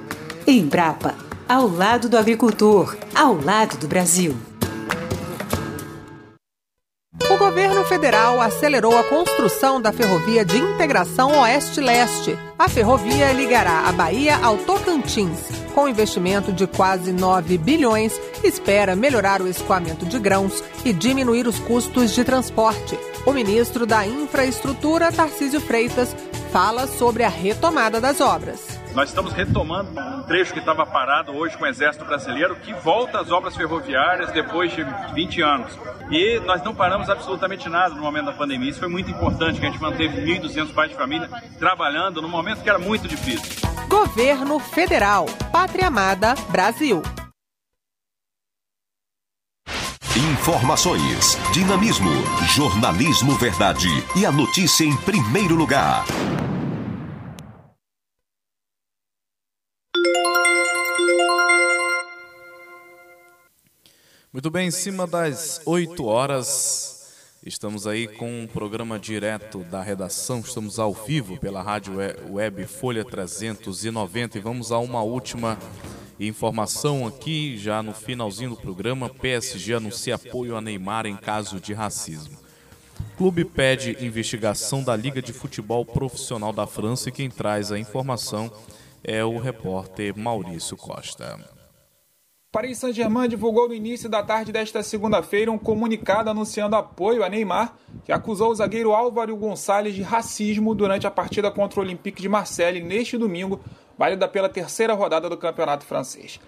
Embrapa, 0.47 1.15
ao 1.47 1.69
lado 1.69 2.09
do 2.09 2.17
agricultor, 2.17 2.97
ao 3.15 3.39
lado 3.39 3.77
do 3.77 3.87
Brasil. 3.87 4.47
Governo 7.59 7.85
federal 7.85 8.41
acelerou 8.41 8.97
a 8.97 9.03
construção 9.03 9.81
da 9.83 9.93
ferrovia 9.93 10.45
de 10.45 10.57
integração 10.57 11.41
Oeste-Leste. 11.41 12.39
A 12.57 12.69
ferrovia 12.69 13.33
ligará 13.33 13.89
a 13.89 13.91
Bahia 13.91 14.37
ao 14.37 14.57
Tocantins. 14.59 15.41
Com 15.75 15.89
investimento 15.89 16.53
de 16.53 16.69
quase 16.69 17.11
9 17.11 17.59
bilhões, 17.59 18.13
espera 18.45 18.95
melhorar 18.95 19.43
o 19.43 19.49
escoamento 19.49 20.07
de 20.07 20.21
grãos 20.21 20.63
e 20.85 20.93
diminuir 20.93 21.49
os 21.49 21.59
custos 21.59 22.13
de 22.13 22.23
transporte. 22.23 22.97
O 23.27 23.33
ministro 23.33 23.85
da 23.85 24.07
Infraestrutura, 24.07 25.11
Tarcísio 25.11 25.61
Freitas, 25.61 26.15
fala 26.53 26.87
sobre 26.87 27.25
a 27.25 27.29
retomada 27.29 28.01
das 28.01 28.21
obras. 28.21 28.78
Nós 28.95 29.11
estamos 29.11 29.32
retomando 29.32 29.91
um 30.01 30.22
trecho 30.22 30.53
que 30.53 30.59
estava 30.59 30.84
parado 30.84 31.32
hoje 31.36 31.57
com 31.57 31.64
o 31.64 31.66
Exército 31.66 32.05
Brasileiro, 32.05 32.57
que 32.57 32.72
volta 32.72 33.20
às 33.20 33.30
obras 33.30 33.57
ferroviárias 33.57 34.32
depois 34.32 34.72
de 34.74 34.84
20 35.14 35.43
anos. 35.43 35.78
E 36.11 36.41
nós 36.41 36.62
não 36.62 36.74
paramos 36.74 37.09
absolutamente 37.09 37.68
nada 37.68 37.95
no 37.95 38.03
momento 38.03 38.26
da 38.26 38.32
pandemia. 38.32 38.70
Isso 38.70 38.80
foi 38.80 38.89
muito 38.89 39.11
importante, 39.11 39.61
que 39.61 39.66
a 39.66 39.70
gente 39.70 39.80
manteve 39.80 40.20
1.200 40.20 40.72
pais 40.72 40.91
de 40.91 40.97
família 40.97 41.28
trabalhando 41.59 42.22
num 42.22 42.28
momento 42.28 42.62
que 42.62 42.68
era 42.68 42.78
muito 42.78 43.07
difícil. 43.07 43.68
Governo 43.89 44.59
Federal. 44.59 45.26
Pátria 45.53 45.86
Amada, 45.86 46.34
Brasil. 46.51 47.03
Informações, 50.16 51.39
dinamismo, 51.53 52.11
jornalismo 52.49 53.32
verdade 53.34 53.89
e 54.16 54.26
a 54.26 54.32
notícia 54.32 54.82
em 54.82 54.97
primeiro 54.97 55.55
lugar. 55.55 56.05
Muito 64.39 64.53
bem, 64.53 64.68
em 64.68 64.70
cima 64.70 65.05
das 65.05 65.61
8 65.66 66.05
horas, 66.05 67.12
estamos 67.45 67.89
aí 67.89 68.07
com 68.07 68.43
um 68.43 68.47
programa 68.47 68.97
direto 68.97 69.64
da 69.64 69.82
redação, 69.82 70.39
estamos 70.39 70.78
ao 70.78 70.95
vivo 70.95 71.36
pela 71.39 71.61
rádio 71.61 71.95
web 72.30 72.64
Folha 72.66 73.05
390 73.05 74.39
e 74.39 74.41
vamos 74.41 74.70
a 74.70 74.78
uma 74.78 75.03
última 75.03 75.59
informação 76.20 77.05
aqui, 77.05 77.59
já 77.59 77.82
no 77.82 77.93
finalzinho 77.93 78.51
do 78.51 78.57
programa, 78.57 79.09
PSG 79.09 79.74
anuncia 79.74 80.14
apoio 80.14 80.55
a 80.55 80.61
Neymar 80.61 81.05
em 81.07 81.16
caso 81.16 81.59
de 81.59 81.74
racismo. 81.74 82.39
Clube 83.16 83.45
pede 83.45 83.97
investigação 84.01 84.84
da 84.84 84.95
Liga 84.95 85.20
de 85.20 85.32
Futebol 85.32 85.84
Profissional 85.84 86.53
da 86.53 86.64
França 86.64 87.09
e 87.09 87.12
quem 87.12 87.28
traz 87.28 87.72
a 87.72 87.78
informação 87.78 88.53
é 89.03 89.24
o 89.24 89.36
repórter 89.36 90.16
Maurício 90.16 90.76
Costa. 90.76 91.58
Paris 92.51 92.78
Saint-Germain 92.78 93.28
divulgou 93.28 93.68
no 93.68 93.74
início 93.74 94.09
da 94.09 94.22
tarde 94.22 94.51
desta 94.51 94.82
segunda-feira 94.82 95.53
um 95.53 95.59
comunicado 95.59 96.30
anunciando 96.30 96.76
apoio 96.76 97.22
a 97.22 97.28
Neymar, 97.28 97.74
que 98.07 98.11
acusou 98.11 98.51
o 98.51 98.55
zagueiro 98.55 98.94
Álvaro 98.94 99.36
Gonçalves 99.36 99.94
de 99.94 100.01
racismo 100.01 100.74
durante 100.74 101.07
a 101.07 101.11
partida 101.11 101.51
contra 101.51 101.78
o 101.78 101.82
Olympique 101.82 102.22
de 102.22 102.28
Marseille 102.28 102.80
neste 102.80 103.18
domingo, 103.18 103.61
válida 103.99 104.26
pela 104.26 104.49
terceira 104.49 104.94
rodada 104.94 105.28
do 105.28 105.36
campeonato 105.36 105.84
francês. 105.84 106.40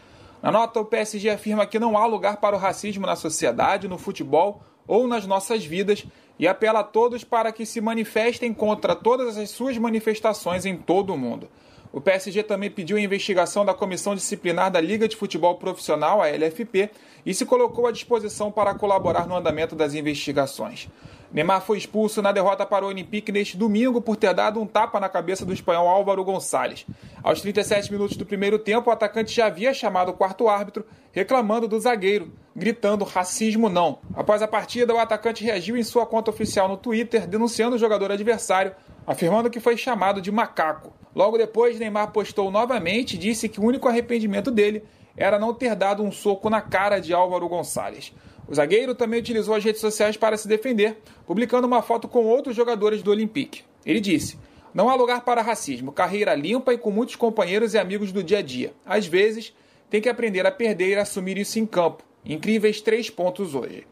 Na 0.43 0.51
nota, 0.51 0.81
o 0.81 0.87
PSG 0.87 1.29
afirma 1.29 1.67
que 1.67 1.79
não 1.79 1.99
há 1.99 2.07
lugar 2.07 2.39
para 2.39 2.57
o 2.57 2.59
racismo 2.59 3.07
na 3.07 3.15
sociedade, 3.15 3.87
no 3.87 3.99
futebol 3.99 4.63
ou 4.89 5.07
nas 5.07 5.27
nossas 5.27 5.67
vidas 5.67 6.07
e 6.39 6.49
apela 6.49 6.81
a 6.81 6.85
todos 6.85 7.25
para 7.25 7.53
que 7.53 7.67
se 7.67 7.79
manifestem 7.79 8.55
contra 8.55 8.97
todas 8.97 9.37
as 9.37 9.51
suas 9.51 9.77
manifestações 9.77 10.65
em 10.65 10.79
todo 10.79 11.13
o 11.13 11.19
mundo. 11.19 11.51
O 11.93 12.01
PSG 12.01 12.45
também 12.45 12.71
pediu 12.71 12.97
a 12.97 13.01
investigação 13.01 13.65
da 13.65 13.75
Comissão 13.75 14.15
Disciplinar 14.15 14.71
da 14.71 14.81
Liga 14.81 15.09
de 15.09 15.17
Futebol 15.17 15.57
Profissional, 15.57 16.23
a 16.23 16.29
LFP, 16.29 16.89
e 17.25 17.35
se 17.35 17.45
colocou 17.45 17.87
à 17.87 17.93
disposição 17.93 18.51
para 18.51 18.75
colaborar 18.75 19.27
no 19.27 19.37
andamento 19.37 19.75
das 19.75 19.95
investigações. 19.95 20.89
Neymar 21.33 21.61
foi 21.61 21.79
expulso 21.79 22.21
na 22.21 22.33
derrota 22.33 22.67
para 22.67 22.85
o 22.85 22.89
Olympique 22.89 23.31
neste 23.31 23.57
domingo 23.57 24.01
por 24.01 24.17
ter 24.17 24.35
dado 24.35 24.61
um 24.61 24.67
tapa 24.67 24.99
na 24.99 25.09
cabeça 25.09 25.47
do 25.47 25.53
espanhol 25.53 25.89
Álvaro 25.89 26.25
Gonçalves. 26.25 26.85
Aos 27.23 27.41
37 27.41 27.93
minutos 27.93 28.17
do 28.17 28.27
primeiro 28.27 28.59
tempo, 28.59 28.91
o 28.91 28.93
atacante 28.93 29.33
já 29.33 29.47
havia 29.47 29.73
chamado 29.73 30.09
o 30.09 30.13
quarto 30.13 30.49
árbitro, 30.49 30.85
reclamando 31.13 31.69
do 31.69 31.79
zagueiro, 31.79 32.33
gritando 32.55 33.05
racismo 33.05 33.69
não. 33.69 34.01
Após 34.13 34.43
a 34.43 34.49
partida, 34.49 34.93
o 34.93 34.99
atacante 34.99 35.45
reagiu 35.45 35.77
em 35.77 35.85
sua 35.85 36.05
conta 36.05 36.31
oficial 36.31 36.67
no 36.67 36.77
Twitter, 36.77 37.29
denunciando 37.29 37.77
o 37.77 37.79
jogador 37.79 38.11
adversário, 38.11 38.75
afirmando 39.07 39.51
que 39.51 39.61
foi 39.61 39.77
chamado 39.77 40.21
de 40.21 40.33
macaco. 40.33 40.93
Logo 41.15 41.39
depois, 41.39 41.79
Neymar 41.79 42.11
postou 42.11 42.51
novamente 42.51 43.15
e 43.15 43.19
disse 43.19 43.49
que 43.49 43.61
o 43.61 43.65
único 43.65 43.89
arrependimento 43.89 44.51
dele 44.51 44.83
era 45.17 45.39
não 45.39 45.55
ter 45.55 45.75
dado 45.75 46.03
um 46.03 46.13
soco 46.13 46.51
na 46.51 46.61
cara 46.61 46.99
de 46.99 47.13
Álvaro 47.13 47.49
Gonçalves. 47.49 48.13
O 48.49 48.55
zagueiro 48.55 48.95
também 48.95 49.21
utilizou 49.21 49.55
as 49.55 49.65
redes 49.65 49.81
sociais 49.81 50.17
para 50.17 50.37
se 50.37 50.49
defender, 50.49 50.99
publicando 51.27 51.67
uma 51.67 51.83
foto 51.83 52.09
com 52.09 52.25
outros 52.25 52.57
jogadores 52.57 53.03
do 53.03 53.11
Olympique. 53.11 53.63
Ele 53.85 54.01
disse: 54.01 54.39
Não 54.75 54.89
há 54.89 54.95
lugar 54.95 55.25
para 55.25 55.43
racismo, 55.43 55.93
carreira 55.93 56.35
limpa 56.35 56.75
e 56.75 56.79
com 56.79 56.91
muitos 56.91 57.17
companheiros 57.17 57.75
e 57.75 57.79
amigos 57.79 58.13
do 58.13 58.23
dia 58.23 58.39
a 58.39 58.43
dia. 58.43 58.73
Às 58.85 59.07
vezes, 59.07 59.55
tem 59.89 60.01
que 60.01 60.09
aprender 60.09 60.47
a 60.47 60.53
perder 60.53 60.91
e 60.91 60.97
assumir 60.97 61.39
isso 61.39 61.59
em 61.59 61.67
campo. 61.67 62.05
Incríveis 62.25 62.81
três 62.81 63.09
pontos 63.09 63.55
hoje. 63.55 63.87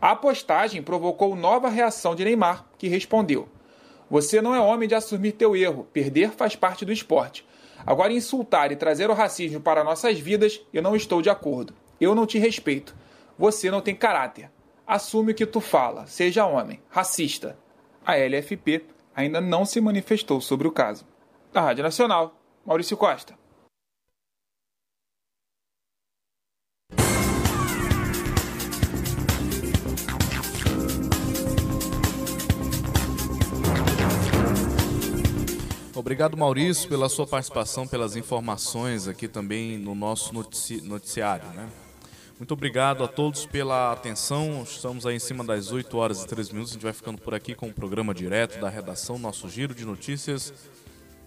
A 0.00 0.16
postagem 0.16 0.82
provocou 0.82 1.36
nova 1.36 1.68
reação 1.68 2.14
de 2.14 2.24
Neymar, 2.24 2.66
que 2.78 2.88
respondeu: 2.88 3.48
você 4.10 4.42
não 4.42 4.52
é 4.52 4.60
homem 4.60 4.88
de 4.88 4.94
assumir 4.96 5.32
teu 5.32 5.54
erro. 5.54 5.86
Perder 5.92 6.30
faz 6.32 6.56
parte 6.56 6.84
do 6.84 6.92
esporte. 6.92 7.46
Agora, 7.86 8.12
insultar 8.12 8.70
e 8.72 8.76
trazer 8.76 9.10
o 9.10 9.14
racismo 9.14 9.60
para 9.60 9.84
nossas 9.84 10.18
vidas, 10.18 10.60
eu 10.72 10.82
não 10.82 10.94
estou 10.94 11.22
de 11.22 11.30
acordo. 11.30 11.74
Eu 12.00 12.14
não 12.14 12.26
te 12.26 12.38
respeito. 12.38 12.94
Você 13.38 13.70
não 13.70 13.80
tem 13.80 13.94
caráter. 13.94 14.50
Assume 14.86 15.32
o 15.32 15.34
que 15.34 15.46
tu 15.46 15.60
fala. 15.60 16.06
Seja 16.06 16.46
homem. 16.46 16.80
Racista. 16.88 17.58
A 18.04 18.16
LFP 18.16 18.84
ainda 19.14 19.40
não 19.40 19.64
se 19.64 19.80
manifestou 19.80 20.40
sobre 20.40 20.66
o 20.66 20.72
caso. 20.72 21.06
Da 21.52 21.60
Rádio 21.60 21.82
Nacional, 21.82 22.34
Maurício 22.64 22.96
Costa. 22.96 23.39
Obrigado, 36.00 36.34
Maurício, 36.34 36.88
pela 36.88 37.10
sua 37.10 37.26
participação, 37.26 37.86
pelas 37.86 38.16
informações 38.16 39.06
aqui 39.06 39.28
também 39.28 39.76
no 39.76 39.94
nosso 39.94 40.32
notici 40.32 40.80
noticiário. 40.80 41.46
Né? 41.50 41.68
Muito 42.38 42.54
obrigado 42.54 43.04
a 43.04 43.06
todos 43.06 43.44
pela 43.44 43.92
atenção. 43.92 44.62
Estamos 44.62 45.04
aí 45.04 45.16
em 45.16 45.18
cima 45.18 45.44
das 45.44 45.70
8 45.70 45.94
horas 45.98 46.22
e 46.22 46.26
3 46.26 46.52
minutos. 46.52 46.72
A 46.72 46.74
gente 46.76 46.82
vai 46.84 46.94
ficando 46.94 47.20
por 47.20 47.34
aqui 47.34 47.54
com 47.54 47.68
o 47.68 47.72
programa 47.74 48.14
direto 48.14 48.58
da 48.58 48.70
redação, 48.70 49.18
nosso 49.18 49.46
giro 49.50 49.74
de 49.74 49.84
notícias. 49.84 50.54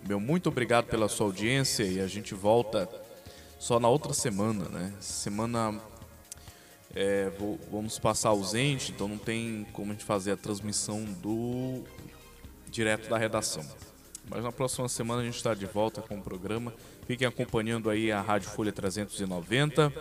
Meu 0.08 0.20
muito 0.20 0.50
obrigado 0.50 0.86
pela 0.86 1.08
sua 1.08 1.28
audiência 1.28 1.84
e 1.84 2.02
a 2.02 2.08
gente 2.08 2.34
volta 2.34 2.90
só 3.60 3.80
na 3.80 3.88
outra 3.88 4.12
semana, 4.12 4.68
né? 4.70 4.92
Semana 5.00 5.80
é, 6.96 7.30
vou, 7.38 7.60
vamos 7.72 8.00
passar 8.00 8.30
ausente, 8.30 8.92
então 8.92 9.08
não 9.08 9.20
tem 9.20 9.68
como 9.72 9.92
a 9.92 9.94
gente 9.94 10.04
fazer 10.04 10.32
a 10.32 10.36
transmissão 10.36 11.04
do 11.22 11.84
direto 12.72 13.08
da 13.08 13.20
redação. 13.20 13.64
Mas 14.30 14.44
na 14.44 14.52
próxima 14.52 14.88
semana 14.88 15.22
a 15.22 15.26
gente 15.26 15.36
está 15.36 15.54
de 15.54 15.66
volta 15.66 16.02
com 16.02 16.18
o 16.18 16.22
programa. 16.22 16.74
Fiquem 17.06 17.28
acompanhando 17.28 17.90
aí 17.90 18.12
a 18.12 18.22
Rádio 18.22 18.50
Folha 18.50 18.72
390. 18.72 19.94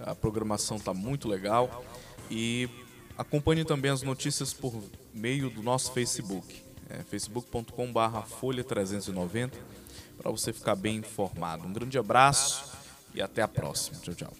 A 0.00 0.14
programação 0.14 0.76
está 0.76 0.92
muito 0.94 1.28
legal. 1.28 1.84
E 2.30 2.68
acompanhe 3.16 3.64
também 3.64 3.90
as 3.90 4.02
notícias 4.02 4.52
por 4.52 4.74
meio 5.12 5.50
do 5.50 5.62
nosso 5.62 5.92
Facebook. 5.92 6.62
É, 6.88 7.02
facebook.com.br 7.02 8.26
Folha 8.26 8.62
390 8.62 9.58
para 10.16 10.30
você 10.30 10.52
ficar 10.52 10.74
bem 10.74 10.96
informado. 10.96 11.66
Um 11.66 11.72
grande 11.72 11.98
abraço 11.98 12.72
e 13.14 13.20
até 13.20 13.42
a 13.42 13.48
próxima. 13.48 13.98
Tchau, 14.00 14.14
tchau. 14.14 14.32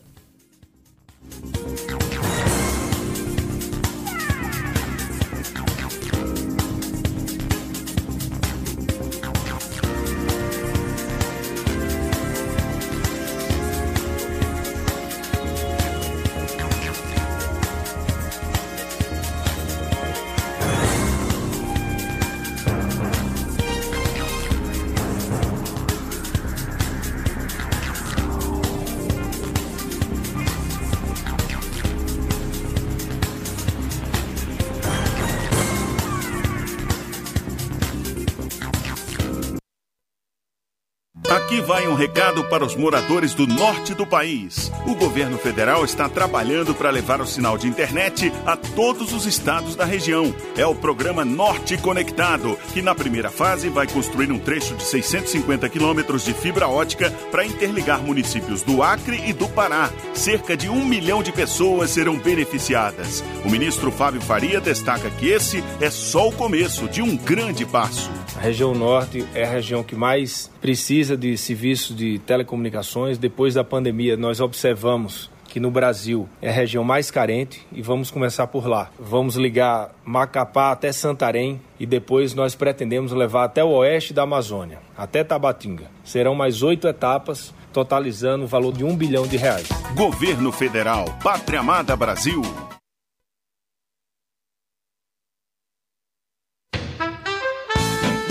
Recado 41.96 42.44
para 42.44 42.64
os 42.64 42.76
moradores 42.76 43.32
do 43.32 43.46
norte 43.46 43.94
do 43.94 44.06
país. 44.06 44.70
O 44.86 44.94
governo 44.94 45.38
federal 45.38 45.82
está 45.82 46.08
trabalhando 46.08 46.74
para 46.74 46.90
levar 46.90 47.22
o 47.22 47.26
sinal 47.26 47.56
de 47.56 47.66
internet 47.66 48.30
a 48.44 48.54
todos 48.54 49.14
os 49.14 49.24
estados 49.24 49.74
da 49.74 49.84
região. 49.84 50.34
É 50.56 50.66
o 50.66 50.74
programa 50.74 51.24
Norte 51.24 51.78
Conectado, 51.78 52.58
que 52.74 52.82
na 52.82 52.94
primeira 52.94 53.30
fase 53.30 53.70
vai 53.70 53.86
construir 53.86 54.30
um 54.30 54.38
trecho 54.38 54.74
de 54.74 54.84
650 54.84 55.68
quilômetros 55.70 56.22
de 56.22 56.34
fibra 56.34 56.68
ótica 56.68 57.10
para 57.30 57.46
interligar 57.46 58.02
municípios 58.02 58.62
do 58.62 58.82
Acre 58.82 59.22
e 59.26 59.32
do 59.32 59.48
Pará. 59.48 59.90
Cerca 60.12 60.54
de 60.54 60.68
um 60.68 60.84
milhão 60.84 61.22
de 61.22 61.32
pessoas 61.32 61.90
serão 61.90 62.18
beneficiadas. 62.18 63.24
O 63.42 63.50
ministro 63.50 63.90
Fábio 63.90 64.20
Faria 64.20 64.60
destaca 64.60 65.08
que 65.10 65.28
esse 65.28 65.64
é 65.80 65.90
só 65.90 66.28
o 66.28 66.32
começo 66.32 66.88
de 66.88 67.00
um 67.00 67.16
grande 67.16 67.64
passo. 67.64 68.10
A 68.36 68.40
região 68.40 68.74
norte 68.74 69.26
é 69.34 69.44
a 69.44 69.50
região 69.50 69.82
que 69.82 69.96
mais 69.96 70.50
precisa 70.60 71.16
de 71.16 71.38
serviços 71.38 71.85
de 71.94 72.18
telecomunicações. 72.20 73.18
Depois 73.18 73.54
da 73.54 73.64
pandemia, 73.64 74.16
nós 74.16 74.40
observamos 74.40 75.30
que 75.56 75.60
no 75.60 75.70
Brasil 75.70 76.28
é 76.42 76.50
a 76.50 76.52
região 76.52 76.84
mais 76.84 77.10
carente 77.10 77.66
e 77.72 77.80
vamos 77.80 78.10
começar 78.10 78.46
por 78.46 78.66
lá. 78.66 78.90
Vamos 78.98 79.36
ligar 79.36 79.90
Macapá 80.04 80.70
até 80.70 80.92
Santarém 80.92 81.60
e 81.80 81.86
depois 81.86 82.34
nós 82.34 82.54
pretendemos 82.54 83.12
levar 83.12 83.44
até 83.44 83.64
o 83.64 83.70
oeste 83.70 84.12
da 84.12 84.22
Amazônia, 84.22 84.80
até 84.96 85.24
Tabatinga. 85.24 85.90
Serão 86.04 86.34
mais 86.34 86.62
oito 86.62 86.86
etapas, 86.86 87.54
totalizando 87.72 88.44
o 88.44 88.48
valor 88.48 88.72
de 88.72 88.84
um 88.84 88.94
bilhão 88.94 89.26
de 89.26 89.38
reais. 89.38 89.68
Governo 89.94 90.52
Federal, 90.52 91.06
Pátria 91.22 91.60
Amada 91.60 91.96
Brasil. 91.96 92.42